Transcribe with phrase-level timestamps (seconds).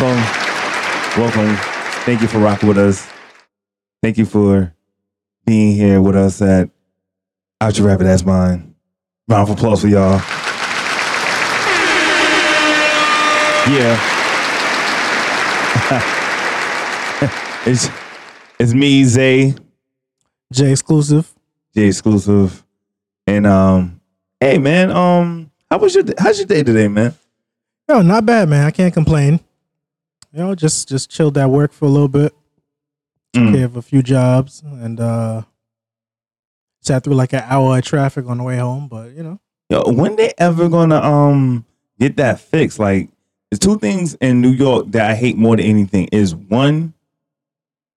[0.00, 1.56] welcome, welcome.
[2.04, 3.08] Thank you for rocking with us.
[4.02, 4.74] Thank you for
[5.46, 6.68] being here with us at
[7.60, 8.74] Out Your Rabbit Ass Mind.
[9.28, 10.20] Round of applause for y'all.
[13.68, 13.98] Yeah.
[17.66, 17.88] it's
[18.58, 19.54] it's me, Zay,
[20.52, 21.32] Jay Exclusive.
[21.74, 22.64] Jay Exclusive.
[23.26, 24.00] And um,
[24.40, 27.14] hey man, um, how was your how's your day today, man?
[27.88, 28.66] Yo, not bad, man.
[28.66, 29.40] I can't complain.
[30.36, 32.34] You know, just just chilled at work for a little bit.
[33.32, 33.54] Took Mm.
[33.54, 35.42] care of a few jobs and uh
[36.82, 39.40] sat through like an hour of traffic on the way home, but you know.
[39.70, 41.64] Yo, when they ever gonna um
[41.98, 42.78] get that fixed?
[42.78, 43.08] Like,
[43.50, 46.06] there's two things in New York that I hate more than anything.
[46.12, 46.92] Is one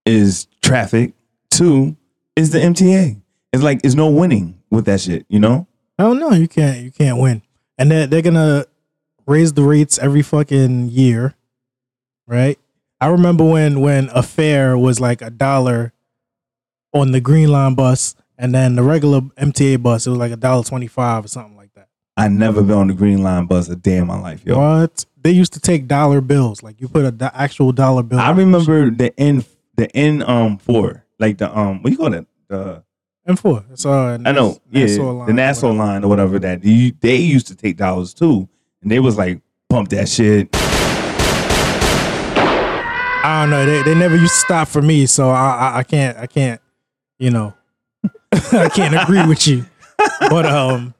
[0.06, 1.14] is traffic.
[1.52, 1.98] Two
[2.38, 3.22] is the MTA.
[3.52, 5.26] It's like it's no winning with that shit.
[5.28, 5.68] You know?
[5.98, 6.32] I don't know.
[6.32, 7.42] You can't you can't win.
[7.78, 8.66] And they're they're gonna
[9.28, 11.36] raise the rates every fucking year.
[12.30, 12.60] Right?
[13.02, 15.94] I remember when when a fare was like a dollar
[16.94, 20.38] on the green line bus and then the regular MTA bus, it was like a
[20.38, 21.88] dollar twenty five or something like that.
[22.20, 24.58] I never been on the Green Line bus a day in my life, yo.
[24.58, 25.06] What?
[25.22, 26.62] They used to take dollar bills.
[26.62, 28.20] Like you put a do- actual dollar bill.
[28.20, 32.28] I remember the N the N um four like the um what you call it
[32.50, 32.84] the
[33.26, 33.64] M four.
[33.72, 37.16] It's uh, I know yeah Nassau the Nassau or line or whatever that you, they
[37.16, 38.50] used to take dollars too
[38.82, 40.52] and they was like pump that shit
[43.24, 43.66] I don't know.
[43.66, 46.62] They they never used to stop for me, so I I, I can't I can't
[47.18, 47.54] you know
[48.32, 49.66] I can't agree with you.
[50.30, 50.94] But um,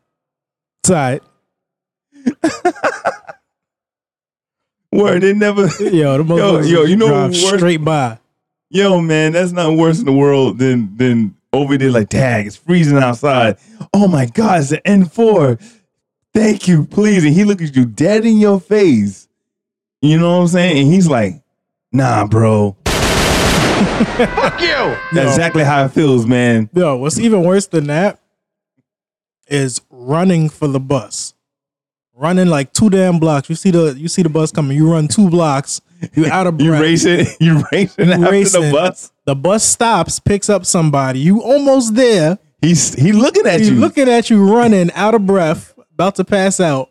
[0.84, 1.22] it's all right.
[4.90, 7.56] where they never Yo, the motherfuckers yo, you know drive worse?
[7.58, 8.20] straight by.
[8.70, 11.90] Yo, man, that's not worse in the world than than over there.
[11.92, 13.58] Like, tag, it's freezing outside.
[13.94, 15.58] Oh my God, it's the N four.
[16.34, 17.24] Thank you, please.
[17.26, 19.28] And he look at you dead in your face.
[20.02, 20.78] You know what I'm saying?
[20.78, 21.42] And he's like,
[21.92, 22.76] Nah, bro.
[22.86, 24.68] Fuck you.
[24.68, 25.22] That's Yo.
[25.28, 26.70] exactly how it feels, man.
[26.74, 28.20] Yo, what's even worse than that
[29.48, 31.34] is running for the bus.
[32.16, 33.50] Running like two damn blocks.
[33.50, 34.76] You see the you see the bus coming.
[34.76, 35.82] You run two blocks.
[36.14, 36.64] You out of breath.
[36.66, 36.82] You breath.
[36.82, 38.62] racing, you racing after racing.
[38.64, 39.12] the bus.
[39.26, 41.20] The bus stops, picks up somebody.
[41.20, 42.38] You almost there.
[42.62, 43.76] He's he looking at He's you.
[43.78, 46.90] looking at you running out of breath, about to pass out,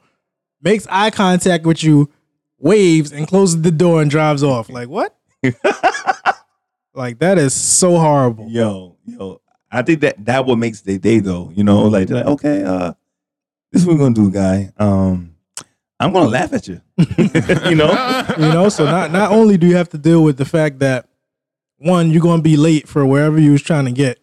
[0.62, 2.10] makes eye contact with you,
[2.58, 4.68] waves, and closes the door and drives off.
[4.68, 5.16] Like, what?
[6.94, 8.48] like, that is so horrible.
[8.48, 11.50] yo, yo, I think that that what makes their day though.
[11.54, 12.92] You know, like they're like, okay, uh,
[13.72, 14.72] this is what we're gonna do, guy.
[14.78, 15.34] Um,
[16.00, 16.80] I'm gonna laugh at you.
[16.96, 20.44] you know, You know, so not not only do you have to deal with the
[20.44, 21.08] fact that
[21.78, 24.18] one, you're gonna be late for wherever you was trying to get,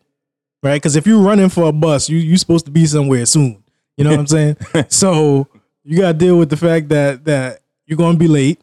[0.63, 0.75] right?
[0.75, 3.63] Because if you're running for a bus, you you're supposed to be somewhere soon.
[3.97, 4.57] You know what I'm saying?
[4.89, 5.47] so
[5.83, 8.59] you gotta deal with the fact that that you're gonna be late,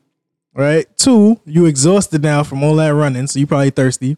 [0.54, 0.86] right?
[0.96, 4.16] Two, you exhausted now from all that running, so you probably thirsty.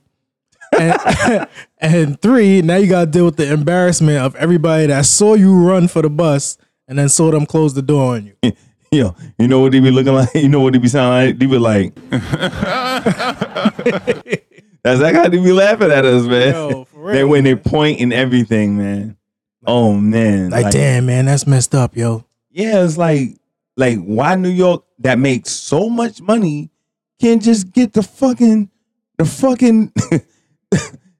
[0.79, 1.47] And,
[1.79, 5.89] and three, now you gotta deal with the embarrassment of everybody that saw you run
[5.89, 8.53] for the bus and then saw them close the door on you.
[8.93, 10.29] yo, you know what they be looking like?
[10.35, 11.39] You know what they be sounding like?
[11.39, 11.95] They be like,
[14.83, 16.53] that's like how they be laughing at us, man.
[16.55, 19.17] Yo, for they real, when they point and everything, man.
[19.67, 22.25] Oh man, Like, damn, man, that's messed up, yo.
[22.51, 23.37] yeah, it's like
[23.77, 26.71] like why New York that makes so much money
[27.21, 28.71] can't just get the fucking
[29.19, 29.93] the fucking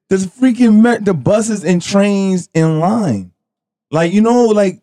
[0.09, 3.31] the freaking the buses and trains in line.
[3.91, 4.81] Like you know, like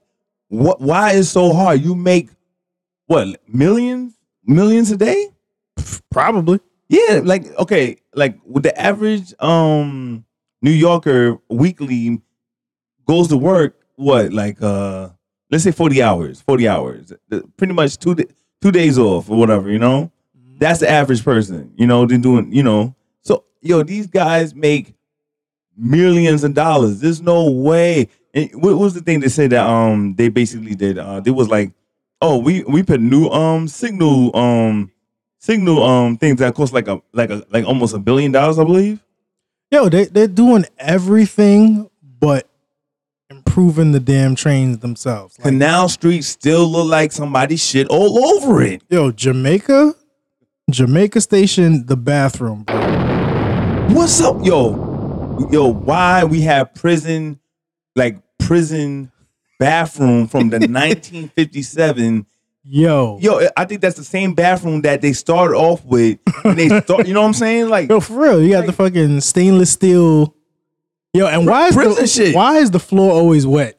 [0.49, 0.81] what?
[0.81, 1.81] Why is so hard?
[1.81, 2.31] You make
[3.07, 5.29] what millions millions a day?
[6.11, 6.61] Probably.
[6.89, 10.25] Yeah, like okay, like with the average um
[10.61, 12.21] New Yorker weekly
[13.07, 15.11] goes to work what like uh
[15.53, 17.13] let's say 40 hours, 40 hours.
[17.57, 18.17] Pretty much two
[18.61, 20.11] two days off or whatever, you know?
[20.59, 22.95] That's the average person, you know, they're doing, you know.
[23.21, 24.95] So, yo, these guys make
[25.77, 27.01] millions of dollars.
[27.01, 28.09] There's no way.
[28.33, 30.99] And what was the thing they said that um they basically did?
[30.99, 31.73] Uh they was like,
[32.21, 34.91] "Oh, we we put new um signal um
[35.39, 38.65] signal um things that cost like a like a like almost a billion dollars, I
[38.65, 39.05] believe.
[39.71, 41.91] Yo, they they're doing everything
[42.21, 42.49] but
[43.37, 45.39] improving the damn trains themselves.
[45.39, 48.83] Like, Canal Street still look like somebody shit all over it.
[48.91, 49.95] yo, Jamaica,
[50.71, 52.77] Jamaica Station, the bathroom, bro.
[53.91, 55.49] What's up, yo?
[55.51, 57.41] Yo, why we have prison
[57.97, 59.11] like prison
[59.59, 62.27] bathroom from the 1957?
[62.65, 66.19] Yo, Yo, I think that's the same bathroom that they started off with.
[66.45, 67.69] And they start, you know what I'm saying?
[67.71, 70.37] Like, yo, for real, you got the fucking stainless steel.
[71.15, 72.35] Yo, and why is prison the shit.
[72.35, 73.79] why is the floor always wet?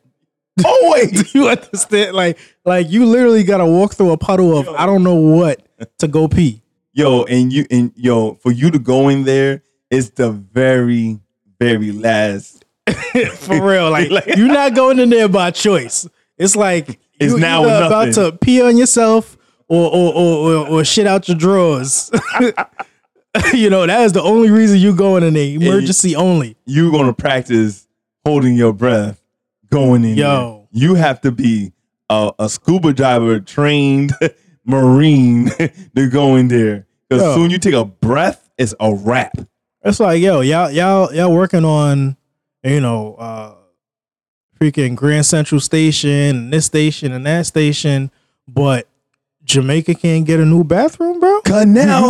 [0.65, 1.33] always.
[1.33, 2.15] you understand?
[2.15, 5.65] Like, like you literally got to walk through a puddle of I don't know what
[5.99, 6.61] to go pee.
[6.93, 11.19] yo, and you and yo, for you to go in there, it's the very,
[11.59, 12.65] very last.
[13.37, 16.07] For real, like, Like- you're not going in there by choice.
[16.37, 19.37] It's like It's you now about to pee on yourself
[19.67, 22.11] or or or, or, or shit out your drawers.
[23.53, 25.45] you know that is the only reason you going in there.
[25.45, 26.55] Emergency only.
[26.65, 27.87] You gonna practice
[28.25, 29.21] holding your breath,
[29.69, 30.17] going in.
[30.17, 30.67] Yo.
[30.71, 30.81] there.
[30.81, 31.73] you have to be
[32.09, 34.13] a, a scuba diver trained
[34.65, 35.49] marine
[35.95, 36.87] to go in there.
[37.09, 39.37] Because soon you take a breath, it's a wrap.
[39.83, 42.17] It's like yo, y'all y'all y'all working on
[42.63, 43.55] you know uh
[44.59, 48.11] freaking Grand Central Station and this station and that station,
[48.47, 48.87] but
[49.43, 51.32] Jamaica can't get a new bathroom, bro.
[51.45, 51.53] You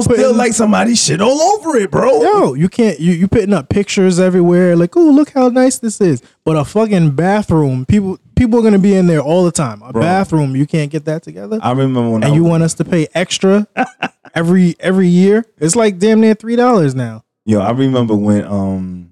[0.04, 2.22] putting- feel like somebody shit all over it, bro.
[2.22, 6.00] Yo, you can't you you putting up pictures everywhere like, oh look how nice this
[6.02, 6.22] is.
[6.44, 9.82] But a fucking bathroom, people people are gonna be in there all the time.
[9.82, 10.02] A Bro.
[10.02, 11.60] bathroom, you can't get that together.
[11.62, 13.68] I remember when I you want us to pay extra
[14.36, 15.46] every every year?
[15.58, 17.24] It's like damn near three dollars now.
[17.46, 19.10] Yo, I remember when um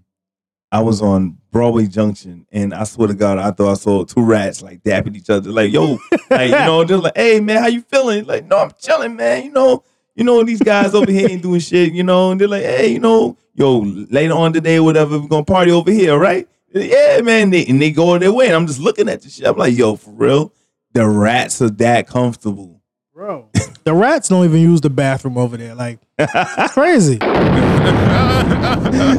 [0.71, 4.23] I was on Broadway Junction and I swear to God, I thought I saw two
[4.23, 5.49] rats like dapping each other.
[5.51, 5.97] Like, yo,
[6.29, 8.25] like, you know, just like, hey man, how you feeling?
[8.25, 9.43] Like, no, I'm chilling, man.
[9.43, 9.83] You know,
[10.15, 12.91] you know, these guys over here ain't doing shit, you know, and they're like, hey,
[12.91, 16.47] you know, yo, later on today, whatever, we're gonna party over here, right?
[16.73, 17.49] Yeah, man.
[17.49, 19.45] They, and they go their way, and I'm just looking at the shit.
[19.45, 20.53] I'm like, yo, for real,
[20.93, 22.81] the rats are that comfortable.
[23.13, 23.49] Bro.
[23.83, 25.75] the rats don't even use the bathroom over there.
[25.75, 27.19] Like it's crazy.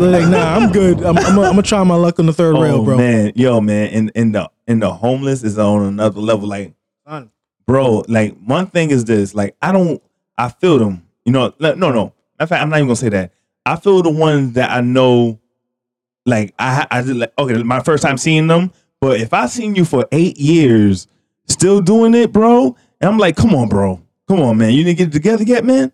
[0.03, 1.03] Like, nah, I'm good.
[1.03, 2.97] I'm, I'm, gonna- try my luck on the third rail, oh bro.
[2.97, 6.49] man, yo, man, and and the and the homeless is on another level.
[6.49, 6.75] Like,
[7.67, 10.03] bro, like one thing is this, like I don't,
[10.37, 11.06] I feel them.
[11.25, 12.12] You know, no, no.
[12.40, 13.32] In fact, I'm not even gonna say that.
[13.64, 15.38] I feel the ones that I know,
[16.26, 18.73] like I, I did like okay, my first time seeing them.
[19.00, 21.06] But if I seen you for eight years,
[21.49, 24.99] still doing it, bro, and I'm like, come on, bro, come on, man, you didn't
[24.99, 25.93] get it together yet, man.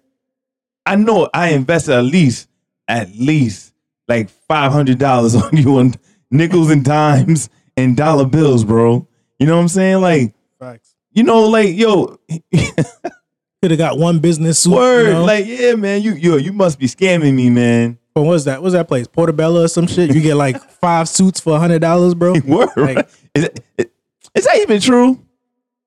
[0.86, 2.48] I know I invested at least,
[2.86, 3.72] at least
[4.08, 5.94] like five hundred dollars on you on
[6.30, 9.06] nickels and dimes and dollar bills, bro.
[9.38, 10.00] You know what I'm saying?
[10.00, 10.94] Like, Facts.
[11.12, 12.18] you know, like yo,
[13.62, 14.72] Could have got one business suit.
[14.74, 15.24] word, you know?
[15.24, 17.98] like yeah, man, you yo, you must be scamming me, man.
[18.14, 18.62] But what's that?
[18.62, 19.06] What's that place?
[19.08, 20.14] Portobello or some shit?
[20.14, 22.34] You get like five suits for a hundred dollars, bro.
[22.46, 23.44] Word, Like- is,
[23.76, 23.92] it,
[24.34, 25.24] is that even true?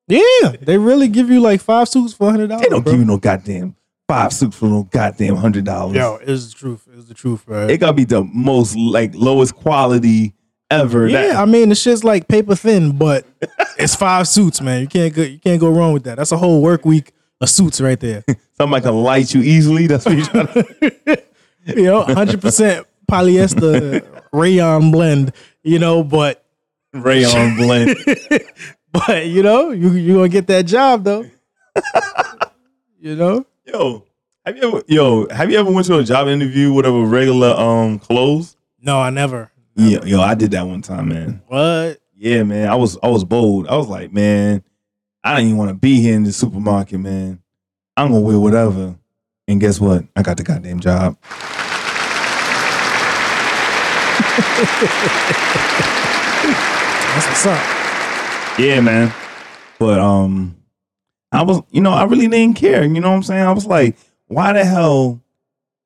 [0.07, 2.63] Yeah, they really give you like five suits for a hundred dollars.
[2.63, 2.91] They don't bro.
[2.93, 3.75] give you no goddamn
[4.09, 5.95] five suits for no goddamn hundred dollars.
[5.95, 6.85] Yo, it's the truth.
[6.93, 7.67] It's the truth, bro.
[7.67, 10.33] it gotta be the most like lowest quality
[10.69, 11.07] ever.
[11.07, 13.25] yeah, That- I mean the shit's like paper thin, but
[13.77, 14.81] it's five suits, man.
[14.81, 15.21] You can't go.
[15.21, 16.17] You can't go wrong with that.
[16.17, 18.23] That's a whole work week of suits right there.
[18.57, 19.87] somebody can light you easily.
[19.87, 21.23] That's what you're trying to.
[21.65, 25.33] you know, hundred percent polyester rayon blend.
[25.63, 26.45] You know, but
[26.93, 27.97] rayon blend.
[28.93, 31.25] but you know, you you gonna get that job though.
[32.99, 34.05] you know, Yo,
[34.45, 37.49] have you ever yo have you ever went to a job interview with a regular
[37.57, 38.55] um clothes?
[38.81, 39.51] no, I never.
[39.75, 41.41] Yeah, yo, I did that one time, man.
[41.47, 41.99] What?
[42.17, 42.67] Yeah, man.
[42.69, 43.67] I was I was bold.
[43.67, 44.63] I was like, man,
[45.23, 47.41] I don't even want to be here in the supermarket, man.
[47.95, 48.95] I'm gonna wear whatever.
[49.47, 50.05] And guess what?
[50.15, 51.17] I got the goddamn job.
[57.13, 58.59] That's what's up.
[58.59, 59.13] Yeah, man.
[59.77, 60.55] But um,
[61.31, 62.83] I was, you know, I really didn't care.
[62.83, 63.45] You know what I'm saying?
[63.45, 65.21] I was like, why the hell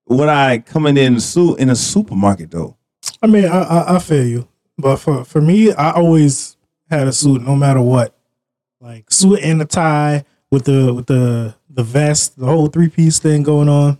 [0.08, 2.78] would I come in in a suit in a supermarket though?
[3.22, 6.56] I mean, I, I I feel you, but for for me, I always
[6.90, 8.15] had a suit, no matter what.
[8.82, 13.20] Like suit and a tie with the with the the vest, the whole three piece
[13.20, 14.00] thing going on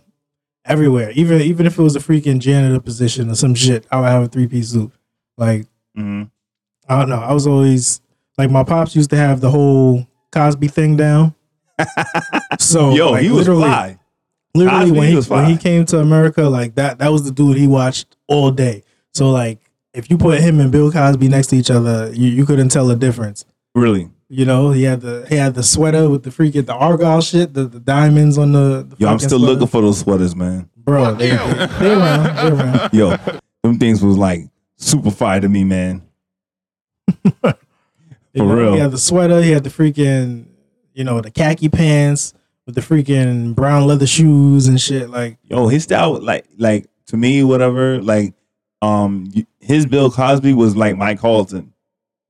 [0.64, 1.10] everywhere.
[1.12, 4.22] Even even if it was a freaking janitor position or some shit, I would have
[4.24, 4.92] a three piece suit.
[5.36, 5.66] Like
[5.96, 6.24] Mm-hmm.
[6.88, 8.00] I don't know, I was always
[8.36, 11.34] like my pops used to have the whole Cosby thing down.
[12.58, 13.98] So Yo, like, he was literally, fly.
[14.54, 17.30] literally Cosby when he was when he came to America, like that that was the
[17.30, 18.82] dude he watched all day.
[19.14, 19.58] So like
[19.94, 22.86] if you put him and Bill Cosby next to each other, you, you couldn't tell
[22.86, 23.44] the difference.
[23.74, 24.10] Really?
[24.28, 27.54] You know, he had the he had the sweater with the freaking the argyle shit,
[27.54, 28.84] the, the diamonds on the.
[28.88, 29.52] the Yo, I'm still sweater.
[29.54, 30.68] looking for those sweaters, man.
[30.76, 31.14] bro.
[31.14, 32.90] They, they, they around, they around.
[32.92, 33.16] Yo,
[33.62, 34.40] them things was like
[34.78, 36.02] super fire to me, man.
[38.32, 38.72] You For know, real.
[38.74, 39.40] He had the sweater.
[39.42, 40.44] He had the freaking,
[40.92, 42.34] you know, the khaki pants
[42.66, 45.08] with the freaking brown leather shoes and shit.
[45.08, 48.34] Like, Yo, his style, like, like to me, whatever, like,
[48.82, 51.72] um, his Bill Cosby was like Mike Carlton.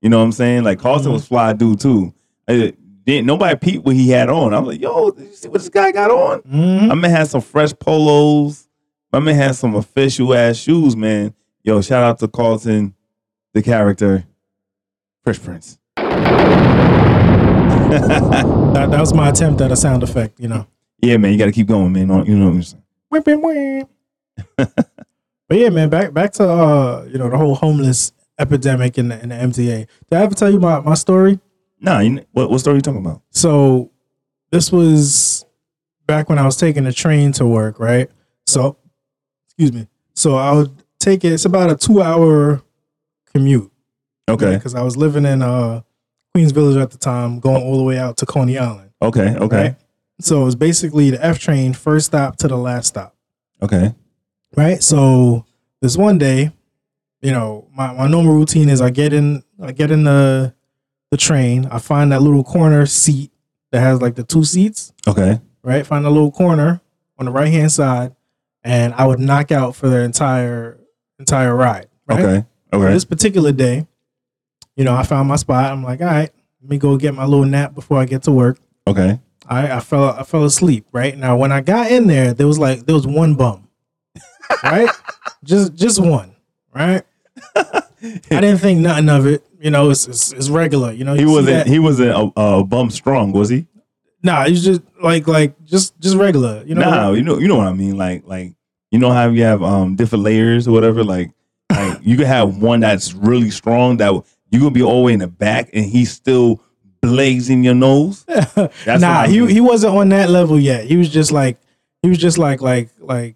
[0.01, 0.63] You know what I'm saying?
[0.63, 1.13] Like Carlton Mhm.
[1.13, 2.13] was fly dude too.
[2.47, 2.71] Uh,
[3.05, 4.53] didn't nobody peep what he had on.
[4.53, 6.41] I was like, yo, did you see what this guy got on?
[6.41, 6.87] mhm.
[6.89, 8.67] My man had some fresh polos.
[9.11, 11.33] My man had some official ass shoes, man.
[11.63, 12.93] Yo, shout out to Carlton,
[13.53, 14.25] the character,
[15.23, 15.79] Fresh Prince.
[15.97, 16.07] that,
[18.91, 20.39] that was my attempt at a sound effect.
[20.39, 20.67] You know,
[21.01, 22.09] Yeah, man, you got to keep going, man.
[22.25, 22.83] You know what I'm saying?
[25.49, 29.21] But yeah, man, back back to uh, you know, the whole homeless epidemic in the,
[29.21, 29.87] in the MTA.
[29.87, 31.39] Did I ever tell you my, my story?
[31.79, 32.01] Nah,
[32.31, 33.21] what what story are you talking about?
[33.31, 33.91] So
[34.51, 35.45] this was
[36.07, 38.09] back when I was taking the train to work, right?
[38.47, 38.77] So
[39.45, 39.87] excuse me.
[40.15, 42.63] So I would take it, it's about a two hour
[43.33, 43.71] commute.
[44.29, 45.81] Okay, Because I was living in uh
[46.33, 48.91] Queens Village at the time, going all the way out to Coney Island.
[49.01, 49.75] okay, okay, Right.
[50.19, 53.15] So it was basically the F train first stop to the last stop.
[53.61, 53.93] okay.
[54.55, 54.81] right?
[54.81, 55.45] So
[55.81, 56.51] this one day,
[57.21, 60.53] you know, my, my normal routine is I get in I get in the
[61.11, 63.31] the train, I find that little corner seat
[63.71, 65.39] that has like the two seats, Okay.
[65.63, 65.85] right?
[65.85, 66.81] Find a little corner
[67.17, 68.13] on the right hand side,
[68.63, 70.77] and I would knock out for the entire
[71.19, 71.87] entire ride.
[72.07, 72.19] Right?
[72.19, 72.45] Okay.
[72.73, 72.93] Okay.
[72.93, 73.87] This particular day,
[74.75, 75.71] you know, I found my spot.
[75.71, 76.29] I'm like, all right,
[76.61, 78.59] let me go get my little nap before I get to work.
[78.85, 79.19] Okay.
[79.47, 80.85] I, I fell I fell asleep.
[80.91, 83.69] Right now, when I got in there, there was like there was one bum,
[84.61, 84.89] right?
[85.45, 86.35] just just one,
[86.75, 87.03] right?
[87.63, 87.81] I
[88.29, 89.43] didn't think nothing of it.
[89.59, 90.91] You know, it's it's, it's regular.
[90.91, 91.67] You know, He you wasn't.
[91.67, 93.65] He wasn't a, a bum strong, was he?
[94.23, 96.63] Nah, he's just like like just just regular.
[96.65, 97.97] You know, nah, you know, you know what I mean.
[97.97, 98.53] Like, like
[98.91, 101.03] you know how you have um different layers or whatever.
[101.03, 101.31] Like,
[101.71, 104.11] like you could have one that's really strong that
[104.51, 106.61] you gonna be all the way in the back, and he's still
[107.01, 108.25] blazing your nose.
[108.85, 109.49] Nah, he mean.
[109.49, 110.85] he wasn't on that level yet.
[110.85, 111.57] He was just like
[112.01, 113.35] he was just like like like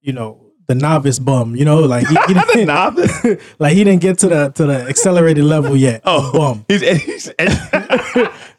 [0.00, 0.39] you know
[0.70, 1.56] the novice bum.
[1.56, 3.26] You know, like he, he didn't, novice.
[3.58, 6.02] like he didn't get to the to the accelerated level yet.
[6.04, 6.64] Oh, bum.
[6.68, 7.32] He's, he's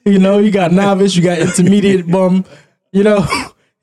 [0.05, 2.43] You know, you got novice, you got intermediate bum.
[2.91, 3.21] You know,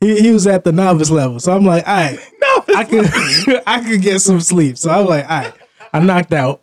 [0.00, 1.40] he, he was at the novice level.
[1.40, 2.76] So I'm like, all right, novice.
[2.76, 4.76] I could I could get some sleep.
[4.76, 5.54] So I was like, all right,
[5.92, 6.60] I knocked out.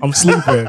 [0.00, 0.68] I'm sleeping.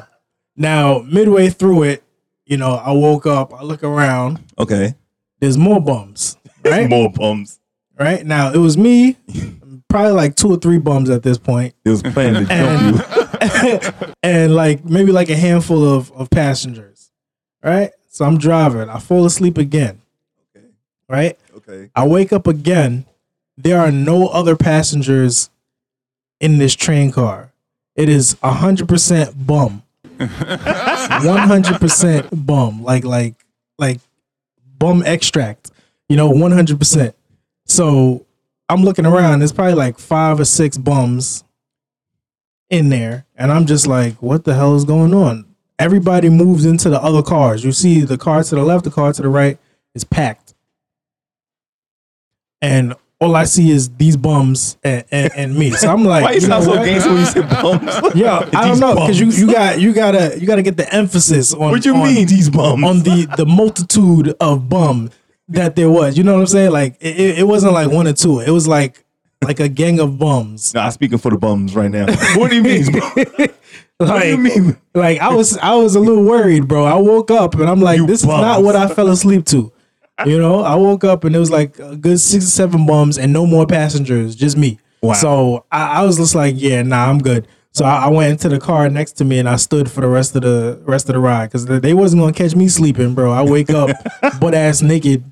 [0.56, 2.03] now, midway through it,
[2.46, 4.96] you know, I woke up, I look around, Okay.
[5.39, 6.36] there's more bums.
[6.65, 6.89] Right?
[6.89, 7.60] More bums.
[8.00, 8.25] right?
[8.25, 9.18] Now it was me,
[9.89, 14.13] probably like two or three bums at this point, He was planning to jump you.
[14.24, 17.12] and like maybe like a handful of, of passengers.
[17.63, 17.91] Right?
[18.10, 18.89] So I'm driving.
[18.89, 20.01] I fall asleep again.
[20.55, 20.65] Okay.
[21.08, 21.39] Right?
[21.58, 21.89] Okay.
[21.96, 23.05] I wake up again.
[23.58, 25.50] There are no other passengers
[26.39, 27.51] in this train car.
[27.96, 29.84] It is hundred percent bum.
[30.17, 32.84] One hundred percent bum.
[32.84, 33.36] Like like
[33.77, 34.00] like
[34.77, 35.72] bum extract.
[36.08, 37.15] You know, one hundred percent.
[37.65, 38.25] So
[38.69, 39.39] I'm looking around.
[39.39, 41.43] There's probably like five or six bums
[42.69, 45.45] in there, and I'm just like, what the hell is going on?
[45.79, 47.63] Everybody moves into the other cars.
[47.63, 49.57] You see the car to the left, the car to the right
[49.95, 50.53] is packed
[52.61, 55.71] and all I see is these bums and, and, and me.
[55.71, 56.85] So I'm like, Why you sound so what?
[56.85, 58.15] gangster when you say bums?
[58.15, 61.53] Yo, I don't know because you you got you gotta you gotta get the emphasis
[61.53, 62.83] on What you on, mean these bums?
[62.83, 65.09] on the the multitude of bum
[65.50, 66.18] that there was.
[66.18, 66.72] You know what I'm saying?
[66.72, 68.39] Like it, it- wasn't like one or two.
[68.39, 69.03] It was like
[69.44, 70.74] like a gang of bums.
[70.74, 72.06] nah, I'm speaking for the bums right now.
[72.38, 72.86] What do you mean?
[72.94, 73.48] what do you
[74.00, 74.77] Like mean?
[74.94, 76.86] like I was I was a little worried, bro.
[76.86, 79.72] I woke up and I'm like, You this is not what I fell asleep to.
[80.25, 83.18] You know, I woke up and it was like a good six or seven bums
[83.18, 84.77] and no more passengers, just me.
[85.01, 85.13] Wow.
[85.13, 87.48] So I, I was just like, yeah, nah, I'm good.
[87.72, 90.10] So I, I went into the car next to me and I stood for the
[90.10, 93.32] rest of the rest of the ride because they wasn't gonna catch me sleeping, bro.
[93.32, 93.91] I wake up
[94.41, 95.24] butt ass naked,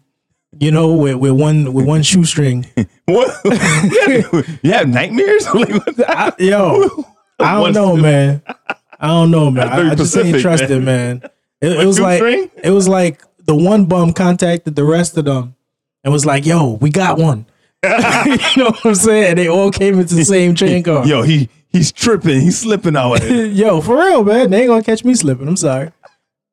[0.60, 2.66] you know, with, with one with one shoestring.
[3.10, 3.40] What?
[4.64, 5.48] you have nightmares?
[5.48, 7.06] I, yo,
[7.40, 8.42] I don't know, man.
[9.00, 9.70] I don't know, man.
[9.70, 11.22] I, I just ain't Pacific, trusted, man.
[11.62, 12.52] It, it was like string?
[12.62, 15.56] it was like the one bum contacted the rest of them
[16.04, 17.46] and was like, "Yo, we got one."
[17.86, 17.90] you
[18.58, 19.30] know what I'm saying?
[19.30, 21.08] And they all came into the same train car.
[21.08, 22.42] Yo, he he's tripping.
[22.42, 23.24] He's slipping out.
[23.24, 24.50] Yo, for real, man.
[24.50, 25.48] They ain't gonna catch me slipping.
[25.48, 25.94] I'm sorry.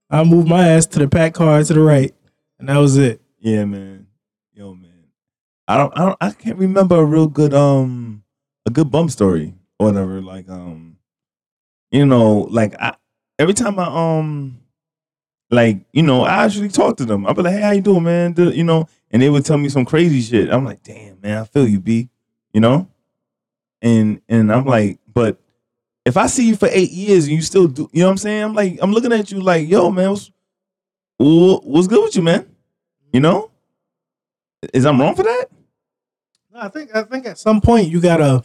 [0.09, 2.15] I moved my ass to the pack car to the right,
[2.61, 3.21] and that was it.
[3.45, 4.09] Yeah, man.
[4.55, 4.91] Yo, man.
[5.69, 5.93] I don't.
[5.99, 6.19] I don't.
[6.21, 8.25] I can't remember a real good um
[8.67, 10.23] a good bum story or whatever.
[10.23, 10.99] Like um,
[11.93, 12.97] you know, like I
[13.39, 14.61] every time I um
[15.51, 17.27] like you know I actually talk to them.
[17.27, 18.35] I'll be like, hey, how you doing, man?
[18.37, 20.51] You know, and they would tell me some crazy shit.
[20.53, 22.11] I'm like, damn, man, I feel you, b.
[22.53, 22.89] You know,
[23.83, 25.39] and and I'm like, but
[26.07, 28.19] if I see you for eight years and you still do, you know what I'm
[28.19, 28.45] saying?
[28.45, 30.31] I'm like, I'm looking at you like, yo, man, what's,
[31.19, 32.54] wha- what's good with you, man?
[33.15, 33.53] You know,
[34.73, 35.45] is I'm wrong for that?
[36.53, 38.43] I think I think at some point you gotta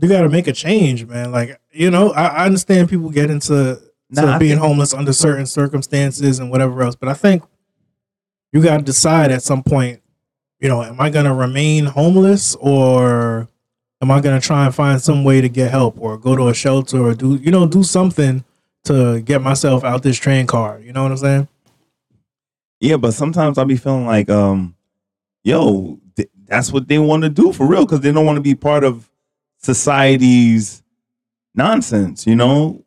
[0.00, 1.30] you gotta make a change, man.
[1.30, 3.80] Like you know, I, I understand people get into
[4.10, 7.44] Nah, being think- homeless under certain circumstances and whatever else, but I think
[8.52, 10.02] you gotta decide at some point.
[10.58, 13.46] You know, am I gonna remain homeless or
[14.02, 16.54] am I gonna try and find some way to get help or go to a
[16.54, 18.42] shelter or do you know do something
[18.86, 20.80] to get myself out this train car?
[20.80, 21.48] You know what I'm saying?
[22.80, 24.74] Yeah, but sometimes I'll be feeling like, um,
[25.44, 28.42] yo, th- that's what they want to do for real because they don't want to
[28.42, 29.08] be part of
[29.58, 30.82] society's
[31.54, 32.84] nonsense, you know?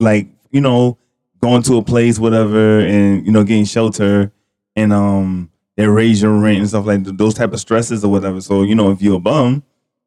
[0.00, 0.98] Like, you know,
[1.40, 4.32] going to a place, whatever, and you know, getting shelter
[4.76, 8.10] and um they raise your rent and stuff like th- those type of stresses or
[8.10, 8.40] whatever.
[8.40, 9.62] So, you know, if you're a bum,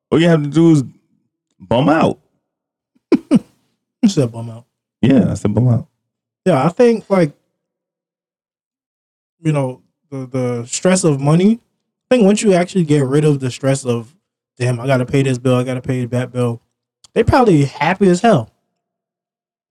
[0.09, 0.83] all you have to do is
[1.59, 2.19] bum out.
[4.03, 4.65] You said bum out.
[5.01, 5.87] Yeah, I said bum out.
[6.45, 7.33] Yeah, I think like
[9.41, 11.59] you know the the stress of money.
[12.09, 14.15] I think once you actually get rid of the stress of
[14.57, 16.61] damn, I got to pay this bill, I got to pay that bill,
[17.13, 18.49] they probably happy as hell.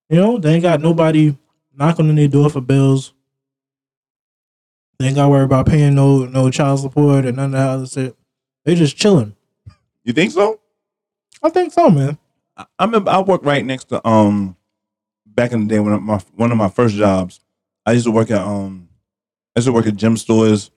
[0.09, 1.37] You know, they ain't got nobody
[1.75, 3.13] knocking on their door for bills.
[4.99, 7.69] They ain't got to worry about paying no no child support and none of that
[7.69, 8.17] other shit.
[8.65, 9.35] They just chilling.
[10.05, 10.61] You think so?
[11.43, 12.19] I think so, man.
[12.57, 14.57] I I remember I worked right next to um
[15.27, 17.41] back in the day when my one of my first jobs.
[17.85, 18.86] I used to work at um
[19.57, 20.71] I used to work at gym stores.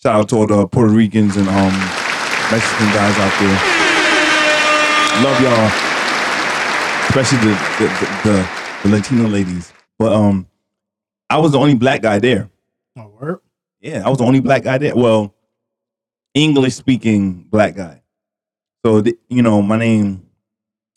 [0.00, 1.72] Shout out to all the Puerto Ricans and um
[2.52, 3.58] Mexican guys out there.
[5.24, 5.66] Love y'all,
[7.08, 8.48] especially the the, the, the,
[8.84, 9.72] the Latino ladies.
[9.98, 10.46] But um,
[11.28, 12.48] I was the only black guy there.
[12.96, 13.40] Oh, word.
[13.80, 14.94] Yeah, I was the only black guy there.
[14.94, 15.34] Well,
[16.32, 18.00] English speaking black guy.
[18.86, 20.24] So th- you know, my name,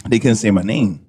[0.07, 1.07] they couldn't say my name,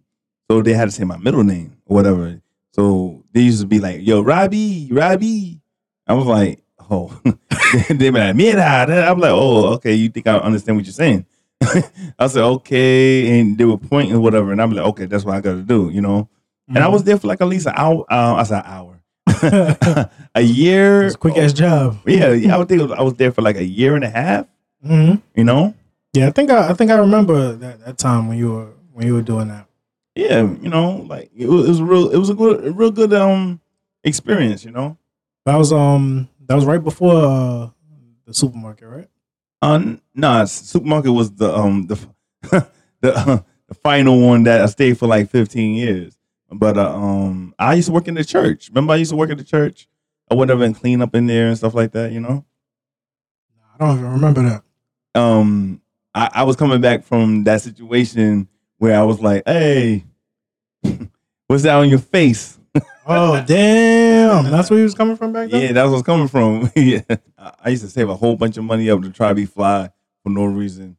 [0.51, 2.41] so they had to say my middle name or whatever.
[2.73, 5.61] So they used to be like, "Yo, Robbie, Robbie."
[6.07, 7.19] I was like, "Oh,"
[7.89, 8.63] they be like, "Mira."
[9.11, 11.27] I'm like, "Oh, okay." You think I understand what you're saying?
[12.19, 15.41] I said, "Okay," and they were pointing whatever, and I'm like, "Okay, that's what I
[15.41, 16.29] got to do," you know.
[16.69, 18.05] And I was there for like at least an hour.
[18.11, 19.01] Uh, I said an hour,
[20.35, 21.05] a year.
[21.05, 21.99] It's a quick ass job.
[22.07, 22.55] Yeah, yeah.
[22.55, 24.47] I would think I was there for like a year and a half.
[24.83, 25.75] hmm You know.
[26.15, 29.07] Yeah, I think I, I think I remember that, that time when you were when
[29.07, 29.67] you were doing that.
[30.15, 32.71] Yeah, you know, like it was, it was a real, it was a good, a
[32.73, 33.61] real good um
[34.05, 34.65] experience.
[34.65, 34.97] You know.
[35.45, 37.69] That was um that was right before uh,
[38.27, 39.09] the supermarket, right?
[39.63, 41.97] Uh, nah, supermarket was the um the
[43.01, 46.17] the uh, the final one that I stayed for like 15 years.
[46.51, 48.69] But uh, um, I used to work in the church.
[48.69, 49.89] Remember, I used to work at the church
[50.31, 52.13] or whatever and clean up in there and stuff like that.
[52.13, 52.45] You know.
[53.75, 55.21] I don't even remember that.
[55.21, 55.81] um
[56.15, 60.05] I, I was coming back from that situation where I was like, hey,
[61.49, 62.59] what's that on your face?
[63.07, 65.63] Oh damn, that's where he was coming from back then.
[65.63, 66.71] Yeah, that's what's coming from.
[66.77, 67.01] yeah.
[67.39, 69.47] I I used to save a whole bunch of money up to try to be
[69.47, 69.91] fly
[70.23, 70.97] for no reason.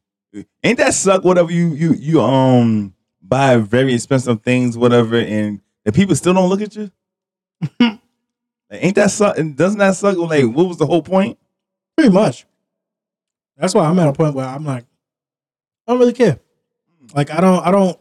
[0.62, 1.24] Ain't that suck?
[1.24, 6.48] Whatever you you you um buy very expensive things, whatever, and the people still don't
[6.48, 6.90] look at you.
[8.68, 9.38] Like, ain't that suck?
[9.38, 10.16] And doesn't that suck?
[10.16, 11.38] Like, what was the whole point?
[11.96, 12.44] Pretty much.
[13.56, 14.84] That's why I'm at a point where I'm like,
[15.86, 16.40] I don't really care.
[17.14, 17.98] Like I don't I don't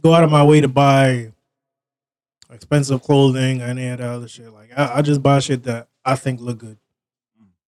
[0.00, 1.32] go out of my way to buy
[2.52, 4.52] expensive clothing or any of that other shit.
[4.52, 6.78] Like I, I just buy shit that I think look good.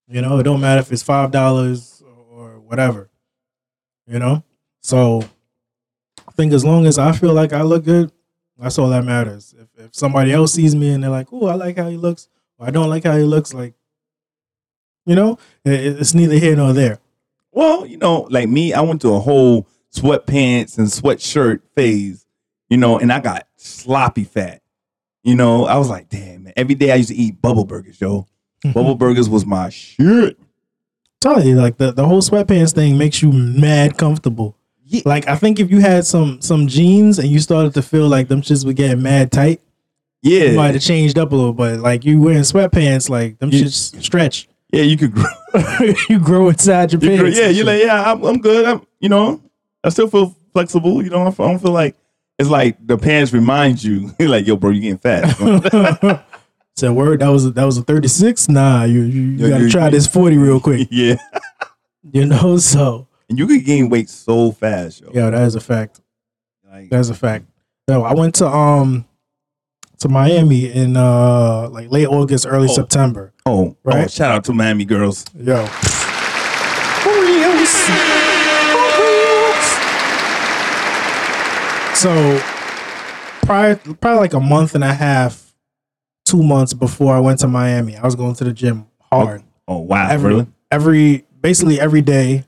[0.09, 3.11] You know, it don't matter if it's five dollars or whatever.
[4.07, 4.45] You know?
[4.81, 5.23] So
[6.27, 8.12] I think as long as I feel like I look good,
[8.59, 9.55] that's all that matters.
[9.59, 12.29] If if somebody else sees me and they're like, "Oh, I like how he looks,"
[12.59, 13.75] or "I don't like how he looks," like,
[15.05, 16.99] you know, it, it's neither here nor there.
[17.51, 22.27] Well, you know, like me, I went to a whole sweatpants and sweatshirt phase,
[22.68, 24.62] you know, and I got sloppy fat.
[25.23, 26.53] You know, I was like, damn, man.
[26.57, 28.27] Every day I used to eat Bubba burgers, yo.
[28.65, 28.79] Mm-hmm.
[28.79, 30.39] Bubba burgers was my shit.
[31.21, 34.57] telling you, like the, the whole sweatpants thing makes you mad comfortable.
[34.85, 35.03] Yeah.
[35.05, 38.29] Like I think if you had some some jeans and you started to feel like
[38.29, 39.61] them shits were getting mad tight,
[40.23, 41.81] yeah, you might have changed up a little bit.
[41.81, 43.63] Like you wearing sweatpants, like them Yeah.
[43.65, 44.49] shits stretch.
[44.73, 45.25] Yeah, you could grow.
[46.09, 47.21] you grow inside your you pants.
[47.23, 48.65] grow- yeah, you're like, yeah, I'm, I'm good.
[48.67, 49.41] I'm, you know,
[49.85, 51.03] I still feel flexible.
[51.03, 51.95] You know, I don't feel like
[52.38, 56.25] it's like the pants remind you, like, yo, bro, you getting fat.
[56.77, 58.49] Said word that was a, that was a 36.
[58.49, 60.88] Nah, you you, you gotta try this 40 real quick.
[60.90, 61.16] yeah.
[62.12, 65.11] You know, so And you could gain weight so fast, yo.
[65.14, 66.01] yeah, that is a fact.
[66.71, 67.45] Like, That's a fact.
[67.88, 69.05] Yo, I went to um
[69.99, 72.73] to Miami in uh like late August, early Oh.
[72.75, 73.33] September.
[73.45, 74.11] oh, oh, Right.
[74.11, 75.25] shout out to Miami girls.
[75.38, 75.68] Yo.
[82.03, 82.41] So
[83.43, 85.55] prior probably like a month and a half,
[86.25, 89.45] two months before I went to Miami, I was going to the gym hard.
[89.69, 90.09] Oh, wow.
[90.11, 90.47] Every really?
[90.69, 92.45] every basically every day.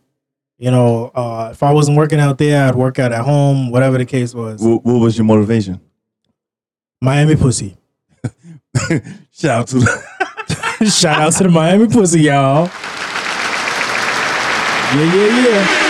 [0.59, 3.97] You know, uh, if I wasn't working out there, I'd work out at home, whatever
[3.97, 4.61] the case was.
[4.61, 5.81] What, what was your motivation?
[7.01, 7.77] Miami pussy.
[9.31, 12.67] Shout out to the Shout out to the Miami pussy, y'all.
[14.97, 15.84] Yeah, yeah, yeah.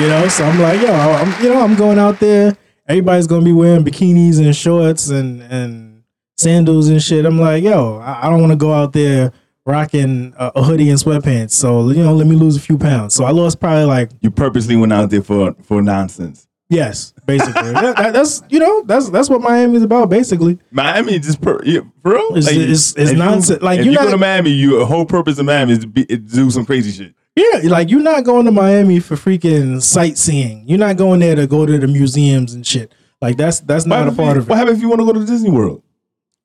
[0.00, 2.56] You know, so I'm like, yo, I'm, you know, I'm going out there.
[2.88, 6.02] Everybody's gonna be wearing bikinis and shorts and and
[6.36, 7.24] sandals and shit.
[7.24, 9.32] I'm like, yo, I, I don't want to go out there
[9.64, 11.50] rocking a, a hoodie and sweatpants.
[11.52, 13.14] So you know, let me lose a few pounds.
[13.14, 16.46] So I lost probably like You purposely went out there for for nonsense.
[16.68, 17.72] yes, basically.
[17.72, 20.58] that, that- that's you know that's that's what Miami's about basically.
[20.70, 22.36] Miami just per, yeah, for real.
[22.36, 23.62] It's- it's- it's if you- nonsense.
[23.62, 26.36] Like, you go to Miami, your whole purpose of Miami is to, be, is to
[26.36, 27.14] do some crazy shit.
[27.36, 30.66] Yeah, like you're not going to Miami for freaking sightseeing.
[30.66, 32.92] You're not going there to go to the museums and shit.
[33.20, 34.50] Like that's that's not a part you- of it.
[34.50, 35.82] What happens if you want to go to Disney World?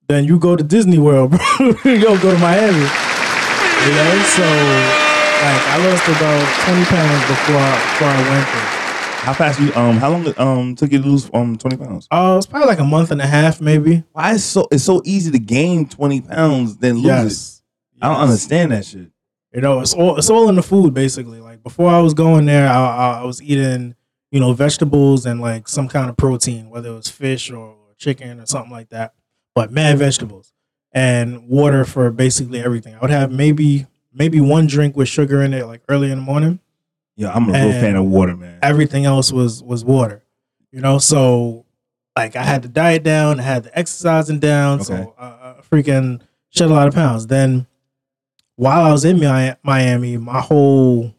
[0.08, 1.40] then you go to Disney World, bro.
[1.86, 2.76] you don't go to Miami.
[2.76, 8.66] You know, so like I lost about twenty pounds before I, before I went there.
[9.22, 9.98] How fast you um?
[9.98, 12.08] How long it um took you to lose um twenty pounds?
[12.12, 14.04] Oh, it's probably like a month and a half, maybe.
[14.12, 17.08] Why is so it's so easy to gain twenty pounds than lose it?
[17.08, 17.62] Yes.
[18.02, 19.11] I don't understand that shit.
[19.54, 21.42] You know, it's all it's all in the food basically.
[21.42, 23.96] Like before I was going there, I, I, I was eating,
[24.32, 28.40] you know, vegetables and like some kind of protein, whether it was fish or chicken
[28.40, 29.14] or something like that.
[29.54, 30.54] But mad vegetables
[30.94, 32.96] and water for basically everything.
[32.96, 36.24] I would have maybe maybe one drink with sugar in it, like early in the
[36.24, 36.60] morning.
[37.18, 38.60] Yeah, I'm a real fan of water, man.
[38.62, 40.24] Everything else was was water.
[40.72, 41.66] You know, so
[42.16, 44.86] like I had the diet down, I had the exercising down, Okay.
[44.86, 47.28] so I, I freaking shed a lot of pounds.
[47.28, 47.68] Then
[48.62, 49.20] while I was in
[49.64, 51.16] Miami, my whole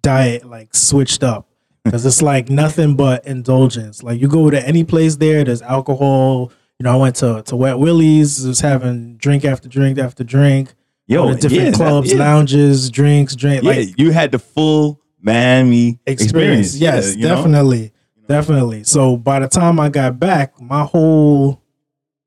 [0.00, 1.46] diet like switched up
[1.84, 4.02] because it's like nothing but indulgence.
[4.02, 6.50] Like you go to any place there, there's alcohol.
[6.78, 10.72] You know, I went to to Wet Willie's, was having drink after drink after drink.
[11.06, 12.18] Yo, different yeah, clubs, yeah.
[12.18, 13.62] lounges, drinks, drink.
[13.62, 16.68] Yeah, Like you had the full Miami experience.
[16.68, 16.76] experience.
[16.78, 17.34] Yes, uh, Yeah, know?
[17.36, 17.92] definitely.
[18.26, 18.84] Definitely.
[18.84, 21.60] So by the time I got back, my whole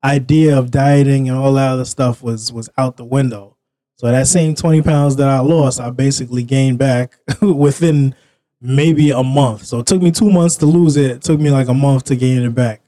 [0.04, 3.53] idea of dieting and all that other stuff was was out the window.
[3.96, 8.14] So that same 20 pounds that I lost, I basically gained back within
[8.60, 9.64] maybe a month.
[9.66, 11.10] So it took me two months to lose it.
[11.10, 12.80] It took me like a month to gain it back.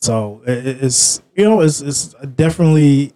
[0.00, 3.12] So it- it- it's you know it's it's definitely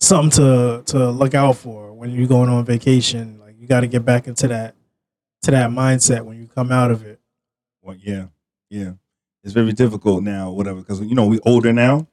[0.00, 3.38] something to to look out for when you're going on vacation.
[3.40, 4.74] Like you got to get back into that
[5.42, 7.20] to that mindset when you come out of it.
[7.82, 8.26] Well, yeah,
[8.70, 8.92] yeah.
[9.42, 12.06] It's very difficult now, whatever, because you know we older now,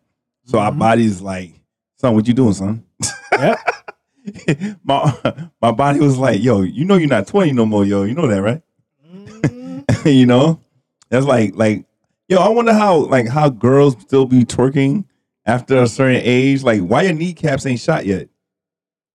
[0.45, 0.79] so our Mhm.
[0.79, 1.53] body's like,
[1.95, 2.84] son, what you doing, son?
[3.38, 3.60] Yep.
[4.84, 5.13] my
[5.62, 8.04] my body was like, yo, you know you're not 20 no more, yo.
[8.04, 8.62] You know that, right?
[9.08, 10.08] Mm-hmm.
[10.08, 10.60] you know,
[11.10, 11.86] that's like like,
[12.28, 12.38] yo.
[12.38, 15.06] I wonder how like how girls still be twerking
[15.46, 16.63] after a certain age.
[16.63, 18.30] Like, why your kneecaps ain't shot yet?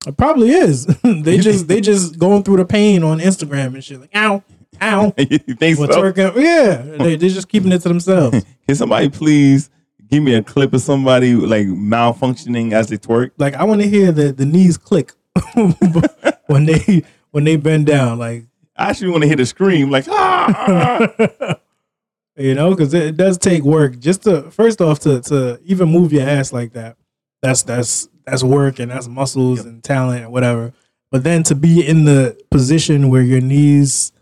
[0.06, 0.86] It probably is.
[1.02, 4.00] they just they just going through the pain on Instagram and shit.
[4.00, 4.42] Like ow,
[4.80, 5.12] ow.
[5.16, 6.02] you think Well, so?
[6.02, 6.34] twerking.
[6.36, 8.44] Yeah, they they just keeping it to themselves.
[8.66, 9.70] Can somebody please
[10.08, 13.30] give me a clip of somebody like malfunctioning as they twerk?
[13.38, 15.12] Like I want to hear the the knees click
[16.46, 18.18] when they when they bend down.
[18.18, 18.44] Like
[18.76, 21.56] I actually want to hear the scream, like ah.
[22.36, 25.88] you know, because it, it does take work just to first off to to even
[25.88, 26.96] move your ass like that.
[27.42, 30.72] That's that's that's work and that's muscles and talent and whatever.
[31.10, 34.12] But then to be in the position where your knees,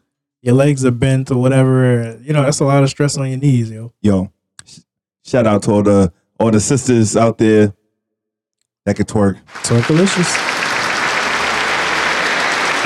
[0.42, 3.38] your legs are bent or whatever, you know, that's a lot of stress on your
[3.38, 3.92] knees, yo.
[4.02, 4.30] Yo,
[5.24, 7.74] shout out to all the all the sisters out there
[8.84, 9.40] that can twerk.
[9.62, 10.30] Twerk delicious.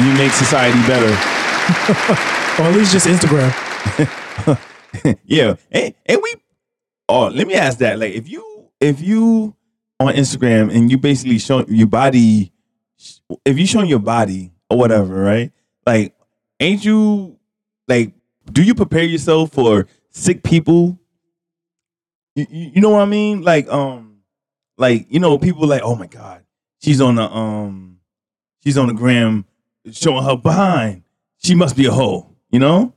[0.01, 2.25] You make society better.
[2.59, 3.55] Or at least just Instagram.
[5.25, 6.35] yeah, and, and we.
[7.09, 8.01] Oh, let me ask that.
[8.01, 9.55] Like, if you if you
[10.01, 12.53] on Instagram and you basically show your body,
[13.45, 15.53] if you showing your body or whatever, right?
[15.87, 16.17] Like,
[16.59, 17.39] ain't you
[17.87, 18.13] like?
[18.51, 20.98] Do you prepare yourself for sick people?
[22.39, 23.43] You, you, know what I mean?
[23.43, 24.21] Like, um,
[24.77, 26.45] like you know, people like, oh my god,
[26.81, 27.99] she's on the um,
[28.63, 29.45] she's on the gram
[29.91, 31.03] showing her behind.
[31.39, 32.31] She must be a hoe.
[32.51, 32.95] You know?